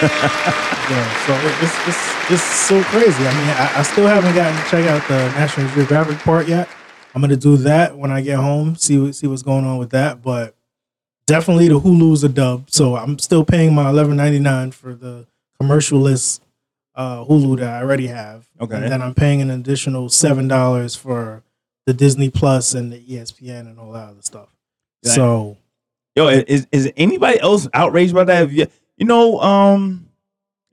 [0.01, 3.25] Yeah, so it's, it's it's so crazy.
[3.25, 6.67] I mean, I, I still haven't gotten to check out the National Geographic part yet.
[7.13, 8.75] I'm gonna do that when I get home.
[8.75, 10.21] See what see what's going on with that.
[10.21, 10.55] But
[11.27, 12.69] definitely the Hulu's a dub.
[12.71, 15.27] So I'm still paying my 11.99 for the
[15.61, 16.39] commercialless
[16.95, 18.47] uh, Hulu that I already have.
[18.59, 18.75] Okay.
[18.75, 21.43] And then I'm paying an additional seven dollars for
[21.85, 24.49] the Disney Plus and the ESPN and all that other stuff.
[25.03, 25.57] So
[26.15, 28.43] Yo, is is anybody else outraged by that?
[28.43, 28.67] If you,
[29.01, 30.07] you know, um,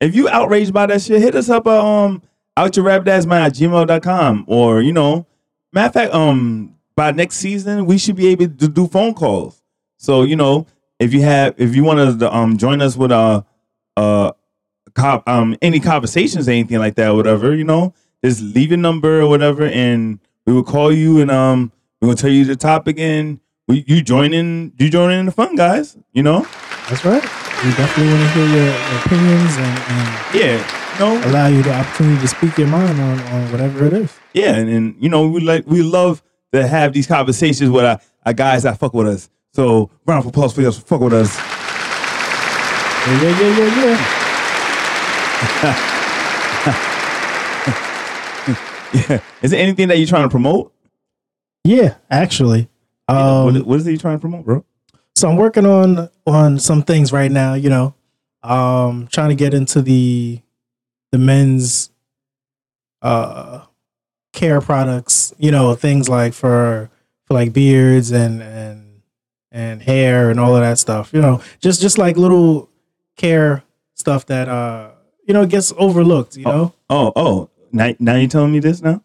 [0.02, 2.22] if you outraged by that shit, hit us up at um
[2.58, 5.26] out your rap at gmail.com or you know,
[5.72, 9.62] matter of fact, um, by next season we should be able to do phone calls.
[9.96, 10.66] So you know,
[10.98, 13.40] if you have if you want to um join us with uh
[13.96, 14.32] uh
[14.94, 19.22] co- um any conversations or anything like that, whatever, you know, just leave your number
[19.22, 21.72] or whatever, and we will call you and um
[22.02, 25.32] we will tell you the topic and we, you join in you join in the
[25.32, 25.96] fun, guys.
[26.12, 26.46] You know,
[26.90, 27.37] that's right.
[27.64, 28.70] We definitely want to hear your,
[29.02, 33.50] opinions and, and yeah, no, allow you the opportunity to speak your mind on, on
[33.50, 34.16] whatever it is.
[34.32, 38.00] yeah, and, and you know we like we love to have these conversations with our,
[38.24, 39.28] our guys that fuck with us.
[39.54, 41.36] So round of applause for us, fuck with us.
[43.06, 44.18] Yeah, yeah, yeah, yeah, yeah.
[48.94, 50.72] Yeah, is there anything that you're trying to promote?
[51.64, 52.68] Yeah, actually.
[53.08, 54.64] Um, what, what is it you're trying to promote, bro?
[55.18, 57.94] So I'm working on on some things right now, you know.
[58.42, 60.40] Um trying to get into the
[61.12, 61.90] the men's
[63.02, 63.62] uh
[64.32, 66.90] care products, you know, things like for
[67.26, 69.02] for like beards and and
[69.50, 71.42] and hair and all of that stuff, you know.
[71.60, 72.70] Just just like little
[73.16, 73.64] care
[73.94, 74.90] stuff that uh
[75.26, 76.74] you know gets overlooked, you know.
[76.88, 79.02] Oh, oh, now, now you're telling me this now?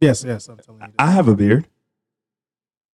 [0.00, 0.86] Yes, yes, I'm telling you.
[0.88, 0.94] That.
[0.98, 1.66] I have a beard.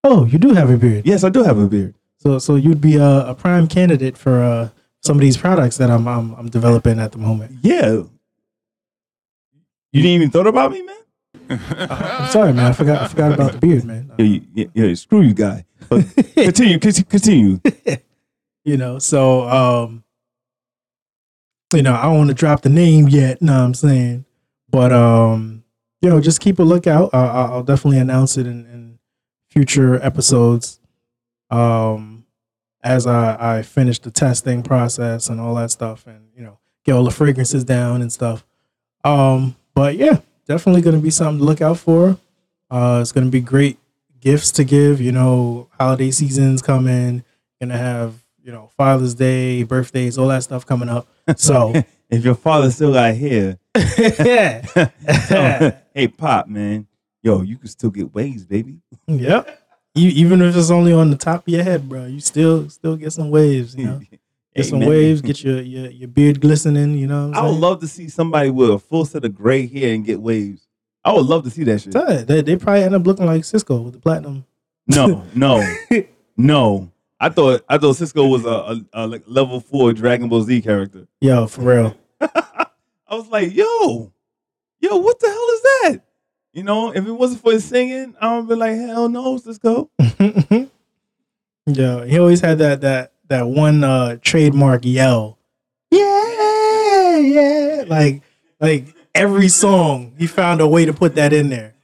[0.04, 1.06] oh, you do have a beard.
[1.06, 1.94] Yes, I do have a beard.
[2.20, 4.68] So so you'd be a, a prime candidate for uh,
[5.02, 7.58] some of these products that I'm, I'm I'm developing at the moment.
[7.62, 8.02] Yeah.
[9.92, 10.96] You didn't even thought about me, man.
[11.50, 12.66] I'm sorry, man.
[12.66, 14.12] I forgot I forgot about the beard, man.
[14.18, 15.64] Yeah, yeah, yeah, screw you, guy.
[15.88, 17.60] But continue, continue.
[18.64, 20.04] you know, so um,
[21.74, 23.42] you know, I don't want to drop the name yet.
[23.42, 24.24] Know what I'm saying?
[24.70, 25.64] But um,
[26.02, 27.10] you know, just keep a lookout.
[27.12, 28.98] Uh, I'll I'll definitely announce it in, in
[29.50, 30.79] future episodes.
[31.50, 32.24] Um,
[32.82, 36.92] as I I finish the testing process and all that stuff, and you know, get
[36.92, 38.44] all the fragrances down and stuff.
[39.04, 42.18] Um, but yeah, definitely going to be something to look out for.
[42.70, 43.78] Uh, it's going to be great
[44.20, 45.00] gifts to give.
[45.00, 47.24] You know, holiday seasons coming.
[47.60, 51.08] Gonna have you know Father's Day, birthdays, all that stuff coming up.
[51.36, 51.74] So
[52.10, 54.62] if your father still got hair, yeah,
[55.94, 56.86] hey pop, man,
[57.22, 58.80] yo, you can still get waves, baby.
[59.06, 59.59] yep.
[59.94, 63.12] Even if it's only on the top of your head, bro, you still still get
[63.12, 63.74] some waves.
[63.74, 64.00] You know,
[64.54, 65.20] get some waves.
[65.20, 66.96] Get your, your your beard glistening.
[66.96, 69.94] You know, I would love to see somebody with a full set of gray hair
[69.94, 70.66] and get waves.
[71.04, 72.26] I would love to see that shit.
[72.26, 74.44] They, they probably end up looking like Sisqo with the platinum.
[74.86, 75.76] No, no,
[76.36, 76.92] no.
[77.18, 80.62] I thought I thought Sisqo was a, a, a like level four Dragon Ball Z
[80.62, 81.06] character.
[81.20, 81.96] Yo, for real.
[82.20, 82.66] I
[83.16, 84.12] was like, yo,
[84.80, 86.00] yo, what the hell is that?
[86.52, 89.88] You know, if it wasn't for his singing, I would be like, hell no, Sisqo.
[91.66, 95.38] yeah, he always had that that that one uh trademark yell.
[95.90, 97.84] Yeah, yeah.
[97.86, 98.22] Like
[98.60, 101.74] like every song, he found a way to put that in there.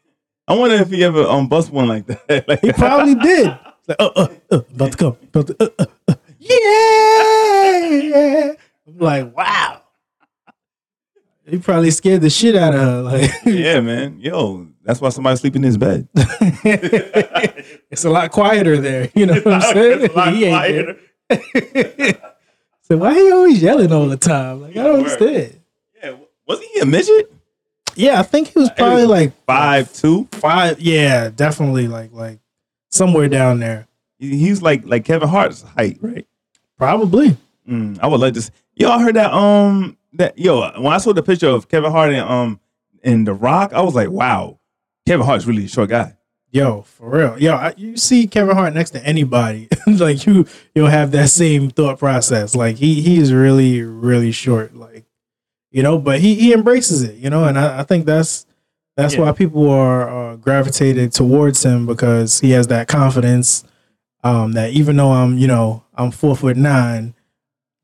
[0.49, 2.45] I wonder if he ever um bust one like that.
[2.49, 3.47] like, He probably did.
[3.89, 5.17] Like, uh, uh, uh, about to come.
[5.23, 8.53] About to, uh, uh, uh, yeah, yeah.
[8.89, 9.83] I'm like, wow.
[11.49, 13.03] He probably scared the shit out of her.
[13.03, 14.19] Like, yeah, man.
[14.21, 16.09] Yo, that's why somebody sleep in his bed.
[17.91, 19.11] it's a lot quieter there.
[19.15, 20.03] You know what I'm saying?
[20.03, 20.99] It's a lot He quieter.
[22.83, 24.63] so why he always yelling all the time?
[24.63, 25.11] Like I don't Word.
[25.21, 25.61] understand.
[26.03, 26.17] Yeah,
[26.47, 27.33] wasn't he a midget?
[27.95, 30.29] Yeah, I think he was probably like Five two.
[30.33, 30.81] five.
[30.81, 32.39] Yeah, definitely like like
[32.91, 33.87] somewhere down there.
[34.19, 36.27] He- He's like like Kevin Hart's height, right?
[36.77, 37.37] Probably.
[37.69, 38.43] Mm, I would like to.
[38.43, 38.51] See.
[38.85, 39.33] I heard that.
[39.33, 42.61] Um, that yo, when I saw the picture of Kevin Hart and um
[43.03, 44.59] in The Rock, I was like, wow,
[45.07, 46.15] Kevin Hart's really a short guy.
[46.51, 47.39] Yo, for real.
[47.39, 51.69] Yo, I, you see Kevin Hart next to anybody, like you, you'll have that same
[51.71, 52.55] thought process.
[52.55, 54.75] Like he, he's really, really short.
[54.75, 55.05] Like,
[55.71, 57.17] you know, but he, he embraces it.
[57.17, 58.47] You know, and I, I think that's
[58.97, 59.23] that's Yeah.
[59.23, 63.65] why people are uh, gravitated towards him because he has that confidence.
[64.25, 67.15] Um, that even though I'm, you know, I'm four foot nine,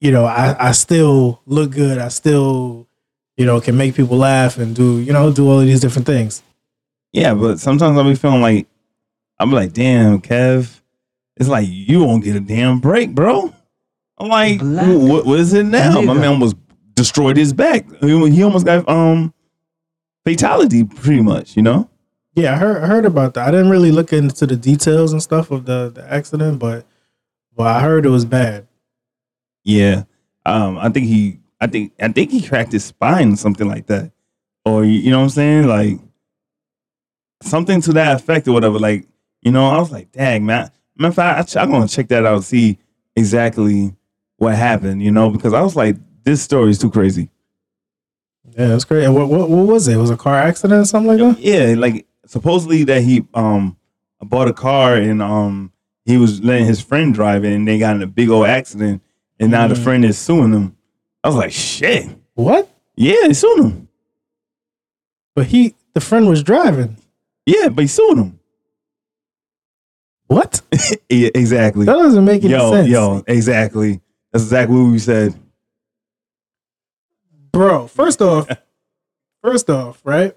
[0.02, 1.98] you know, I, I still look good.
[1.98, 2.88] I still,
[3.36, 6.06] you know, can make people laugh and do, you know, do all of these different
[6.06, 6.42] things.
[7.12, 8.66] Yeah, but sometimes I'll be feeling like
[9.38, 10.80] I'm like, damn, Kev,
[11.36, 13.54] it's like you won't get a damn break, bro.
[14.18, 16.00] I'm like, what, what is it now?
[16.00, 16.56] My man almost
[16.94, 17.86] destroyed his back.
[18.00, 19.32] He he almost got um
[20.24, 21.56] fatality, pretty much.
[21.56, 21.88] You know.
[22.34, 23.46] Yeah, I heard I heard about that.
[23.46, 26.86] I didn't really look into the details and stuff of the, the accident, but
[27.54, 28.66] but I heard it was bad.
[29.64, 30.04] Yeah.
[30.44, 33.86] Um, I think he I think I think he cracked his spine, or something like
[33.86, 34.10] that.
[34.64, 35.66] Or you, know what I'm saying?
[35.68, 35.98] Like
[37.40, 38.78] something to that effect or whatever.
[38.78, 39.06] Like,
[39.42, 40.70] you know, I was like, dang, man.
[40.96, 42.78] Matter of fact, I, I'm gonna check that out and see
[43.14, 43.94] exactly
[44.38, 47.30] what happened, you know, because I was like, this story is too crazy.
[48.56, 49.04] Yeah, that's great.
[49.04, 49.96] And what, what what was it?
[49.96, 51.42] Was it a car accident or something like that?
[51.42, 53.76] Yeah, like supposedly that he um
[54.20, 55.72] bought a car and um
[56.04, 59.00] he was letting his friend drive it and they got in a big old accident
[59.40, 59.82] and now the Mhm.
[59.84, 60.76] friend is suing them.
[61.24, 62.08] I was like, shit.
[62.34, 62.68] What?
[62.96, 63.88] Yeah, they sued him.
[65.34, 66.96] But he the friend was driving.
[67.46, 68.38] Yeah, but he sued him.
[70.26, 70.62] What?
[71.10, 71.84] yeah, exactly.
[71.86, 72.88] That doesn't make any Yo, sense.
[72.88, 74.00] yo, exactly.
[74.32, 75.34] That's exactly what we said.
[77.52, 78.48] Bro, first off,
[79.42, 80.34] first off, right?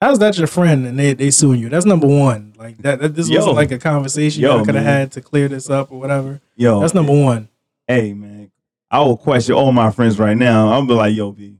[0.00, 1.68] How's that your friend and they they suing you?
[1.68, 2.52] That's number one.
[2.56, 3.38] Like that, that this Yo.
[3.38, 6.40] wasn't like a conversation Yo, y'all could have had to clear this up or whatever.
[6.56, 7.48] Yo, That's number one.
[7.88, 8.52] Hey man,
[8.90, 10.70] I will question all my friends right now.
[10.70, 11.58] I'll be like, yo, B,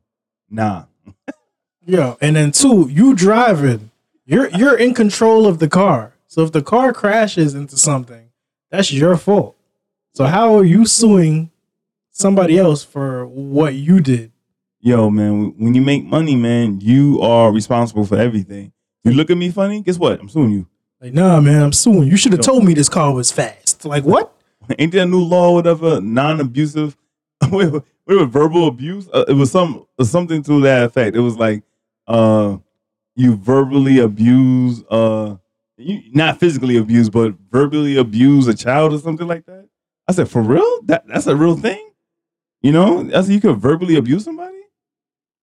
[0.49, 0.85] nah.
[1.85, 3.91] Yo, and then two, you driving.
[4.27, 6.13] You're you're in control of the car.
[6.27, 8.29] So if the car crashes into something,
[8.71, 9.57] that's your fault.
[10.13, 11.51] So how are you suing
[12.11, 14.33] somebody else for what you did?
[14.81, 18.73] Yo, man, when you make money, man, you are responsible for everything.
[19.03, 20.21] You look at me funny, guess what?
[20.21, 20.67] I'm suing you.
[21.01, 22.09] Like, nah, man, I'm suing.
[22.09, 23.85] You should have told me this car was fast.
[23.85, 24.35] Like, what?
[24.79, 26.97] Ain't there a new law, or whatever, non-abusive,
[27.51, 29.09] wait, wait, wait, verbal abuse?
[29.13, 31.17] Uh, it was some something to that effect.
[31.17, 31.63] It was like,
[32.07, 32.59] uh,
[33.15, 35.37] you verbally abuse, uh,
[35.77, 39.69] you not physically abuse, but verbally abuse a child or something like that.
[40.07, 40.83] I said, for real?
[40.85, 41.91] That that's a real thing?
[42.63, 44.57] You know, that's you could verbally abuse somebody.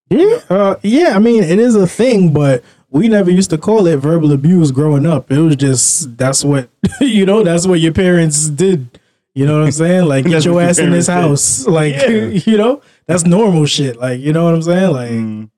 [0.10, 1.16] Yeah, uh, yeah.
[1.16, 4.72] I mean, it is a thing, but we never used to call it verbal abuse
[4.72, 5.32] growing up.
[5.32, 6.70] It was just that's what
[7.02, 7.44] you know.
[7.44, 9.00] That's what your parents did.
[9.36, 10.06] You know what I'm saying?
[10.06, 11.68] Like, get your ass in this house.
[11.68, 12.08] Like, Yeah.
[12.46, 13.98] you know, that's normal shit.
[13.98, 14.92] Like, you know what I'm saying?
[14.92, 15.50] Like, Mm.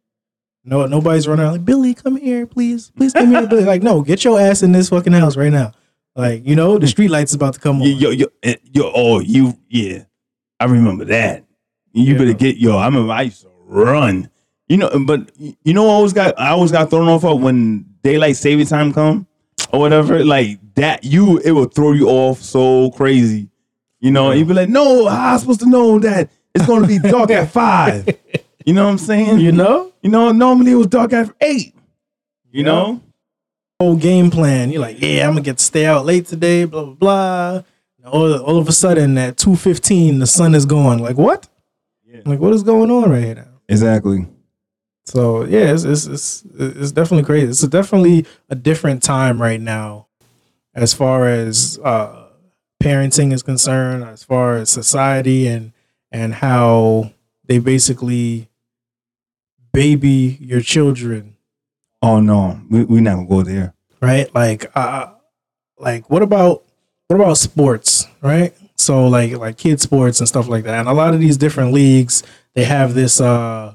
[0.65, 3.63] no, nobody's running out like Billy, come here, please, please come here, Billy.
[3.63, 5.71] Like, no, get your ass in this fucking house right now.
[6.15, 7.87] Like, you know, the street lights about to come on.
[7.87, 10.05] Yo, yo, yo, eh, yo, oh, you, yeah,
[10.59, 11.45] I remember that.
[11.93, 12.17] You Yeah.
[12.17, 14.29] better get, yo, I remember I used to run.
[14.67, 15.29] You know, but
[15.63, 18.91] you know, I always got, I always got thrown off of when daylight saving time
[18.91, 19.25] come
[19.71, 20.25] or whatever.
[20.25, 23.47] Like that, you, it will throw you off so crazy.
[23.99, 26.87] You know, you'd be like, no, how I supposed to know that it's going to
[26.87, 28.07] be dark at five.
[28.65, 29.39] You know what I'm saying?
[29.39, 31.73] You know, You know, normally it was dark at eight.
[32.51, 32.63] You Yeah.
[32.63, 33.01] know,
[33.79, 34.71] whole game plan.
[34.71, 36.65] You're like, yeah, I'm gonna get to stay out late today.
[36.65, 37.63] Blah blah blah.
[38.11, 40.99] All, all of a sudden, at two fifteen, the sun is gone.
[40.99, 41.47] Like what?
[42.05, 42.23] Yeah.
[42.25, 43.47] Like what is going on right here now?
[43.69, 44.27] exactly.
[45.05, 47.47] So yeah, it's it's it's, it's definitely crazy.
[47.47, 50.07] It's definitely a different time right now,
[50.75, 52.26] as far as uh,
[52.81, 55.71] parenting is concerned, as far as society and
[56.11, 57.11] and how
[57.45, 58.49] they basically
[59.73, 61.35] baby your children
[62.01, 63.73] Oh no, we we not gonna go there.
[64.01, 64.33] right?
[64.35, 65.07] Like, uh,
[65.79, 66.63] like what about
[67.07, 68.53] what about sports, right?
[68.75, 70.79] So like like kid sports and stuff like that.
[70.79, 72.21] And a lot of these different leagues,
[72.53, 73.73] they have this, uh,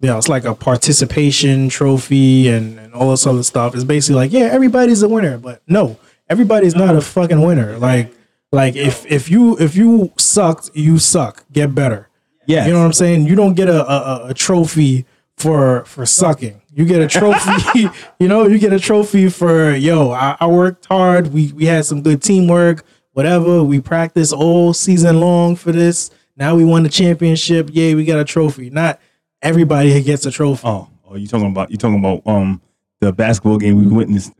[0.00, 3.74] you know, it's like a participation trophy and and all this other stuff.
[3.74, 5.98] It's basically like, yeah, everybody's a winner, but no,
[6.28, 7.78] everybody's not a fucking winner.
[7.78, 8.12] Like
[8.52, 11.44] like if if you if you sucked, you suck.
[11.52, 12.08] Get better.
[12.46, 13.26] Yeah, You know what I'm saying?
[13.26, 15.04] You don't get a, a, a trophy
[15.36, 16.62] for for sucking.
[16.72, 17.86] You get a trophy,
[18.20, 21.32] you know, you get a trophy for yo, I, I worked hard.
[21.32, 23.62] We we had some good teamwork, whatever.
[23.64, 26.10] We practiced all season long for this.
[26.36, 27.70] Now we won the championship.
[27.72, 28.70] Yay, we got a trophy.
[28.70, 29.00] Not
[29.42, 30.62] everybody gets a trophy.
[30.66, 32.60] Oh, oh, you talking about you talking about um
[33.00, 34.32] the basketball game we witnessed?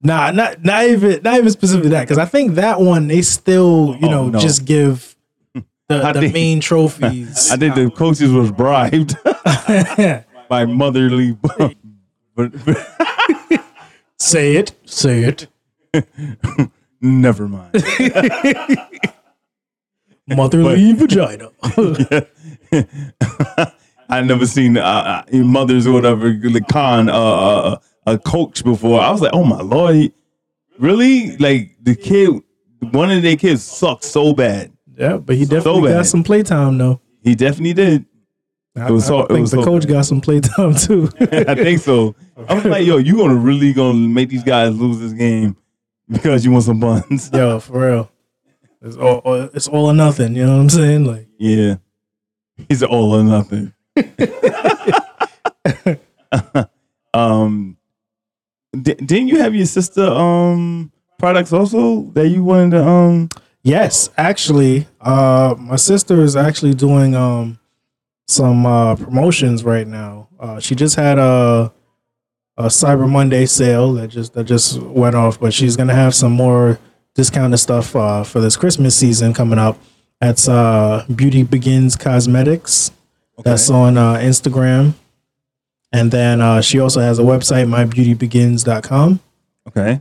[0.00, 2.02] Nah, not not even not even specifically that.
[2.02, 4.38] Because I think that one they still, you Oh, know, no.
[4.38, 5.16] just give
[5.54, 7.50] the, the think- main trophies.
[7.50, 9.16] I think the coaches was bribed
[10.48, 11.32] by motherly.
[11.32, 11.74] But,
[12.36, 12.52] but
[14.18, 15.48] say it, say it.
[17.00, 17.72] never mind.
[20.28, 21.50] Motherly vagina.
[24.10, 27.76] I never seen uh, uh, mothers or whatever the con uh, uh,
[28.14, 29.00] a coach before.
[29.00, 30.12] I was like, oh my lord,
[30.78, 31.36] really?
[31.38, 32.30] Like the kid,
[32.92, 34.72] one of their kids sucked so bad.
[34.96, 35.98] Yeah, but he definitely bad.
[35.98, 37.00] got some playtime though.
[37.22, 38.06] He definitely did.
[38.76, 39.92] I, It was I so- it think was the so coach bad.
[39.92, 41.08] got some playtime too.
[41.20, 42.14] I think so.
[42.48, 45.56] I was like, yo, you gonna really gonna make these guys lose this game
[46.08, 47.30] because you want some buns?
[47.32, 48.10] Yo, for real.
[48.82, 50.34] It's all, all- it's all or nothing.
[50.36, 51.04] You know what I'm saying?
[51.04, 51.76] Like, Yeah,
[52.68, 53.72] he's all or nothing.
[57.14, 57.76] um,
[58.82, 63.28] di- didn't you have your sister um products also that you wanted to um?
[63.62, 67.58] yes, actually, uh, my sister is actually doing um
[68.26, 70.28] some uh promotions right now.
[70.38, 71.72] Uh, she just had a
[72.56, 76.32] a Cyber Monday sale that just that just went off, but she's gonna have some
[76.32, 76.78] more
[77.14, 79.78] discounted stuff uh, for this Christmas season coming up.
[80.20, 82.90] That's uh, Beauty Begins Cosmetics.
[83.44, 84.94] That's on uh, Instagram.
[85.92, 89.20] And then uh, she also has a website, mybeautybegins.com.
[89.68, 90.00] Okay.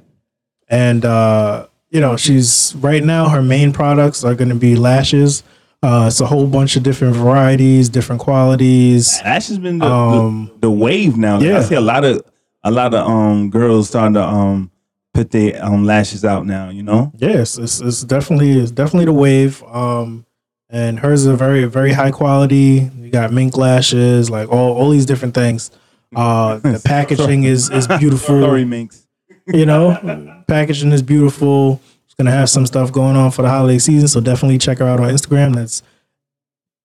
[0.69, 5.43] And, uh, you know, she's right now, her main products are going to be lashes.
[5.81, 9.19] Uh, it's a whole bunch of different varieties, different qualities.
[9.23, 11.39] Ash has been the, Um, the, the wave now.
[11.39, 11.59] yeah.
[11.59, 12.21] I see a lot of
[12.63, 14.71] a lot of um girls starting to um
[15.13, 16.69] put their um lashes out now.
[16.69, 17.11] You know.
[17.15, 19.63] Yes, it's, it's definitely it's definitely the wave.
[19.63, 20.25] Um,
[20.69, 22.89] and hers are very very high quality.
[22.99, 25.71] You got mink lashes, like all all these different things.
[26.15, 28.41] Uh, the packaging is is beautiful.
[28.41, 29.07] Sorry, Minx.
[29.47, 31.81] you know, packaging is beautiful.
[32.05, 34.87] It's gonna have some stuff going on for the holiday season, so definitely check her
[34.87, 35.55] out on Instagram.
[35.55, 35.83] That's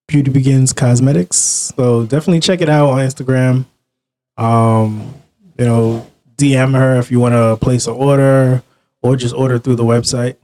[0.08, 1.36] Beauty Begins Cosmetics.
[1.76, 3.64] So definitely check it out on Instagram.
[4.36, 5.14] Um,
[5.58, 6.06] you know,
[6.36, 8.62] DM her if you want to place an order
[9.00, 10.36] or just order through the website.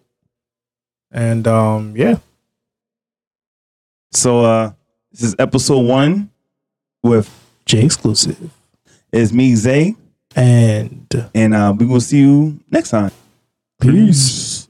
[1.11, 2.19] And um, yeah,
[4.13, 4.73] So uh,
[5.13, 6.31] this is episode one
[7.03, 7.29] with
[7.67, 8.51] Jay Exclusive.
[9.13, 9.95] It's me Zay,
[10.37, 13.11] And and uh, we will see you next time.
[13.81, 14.68] peace.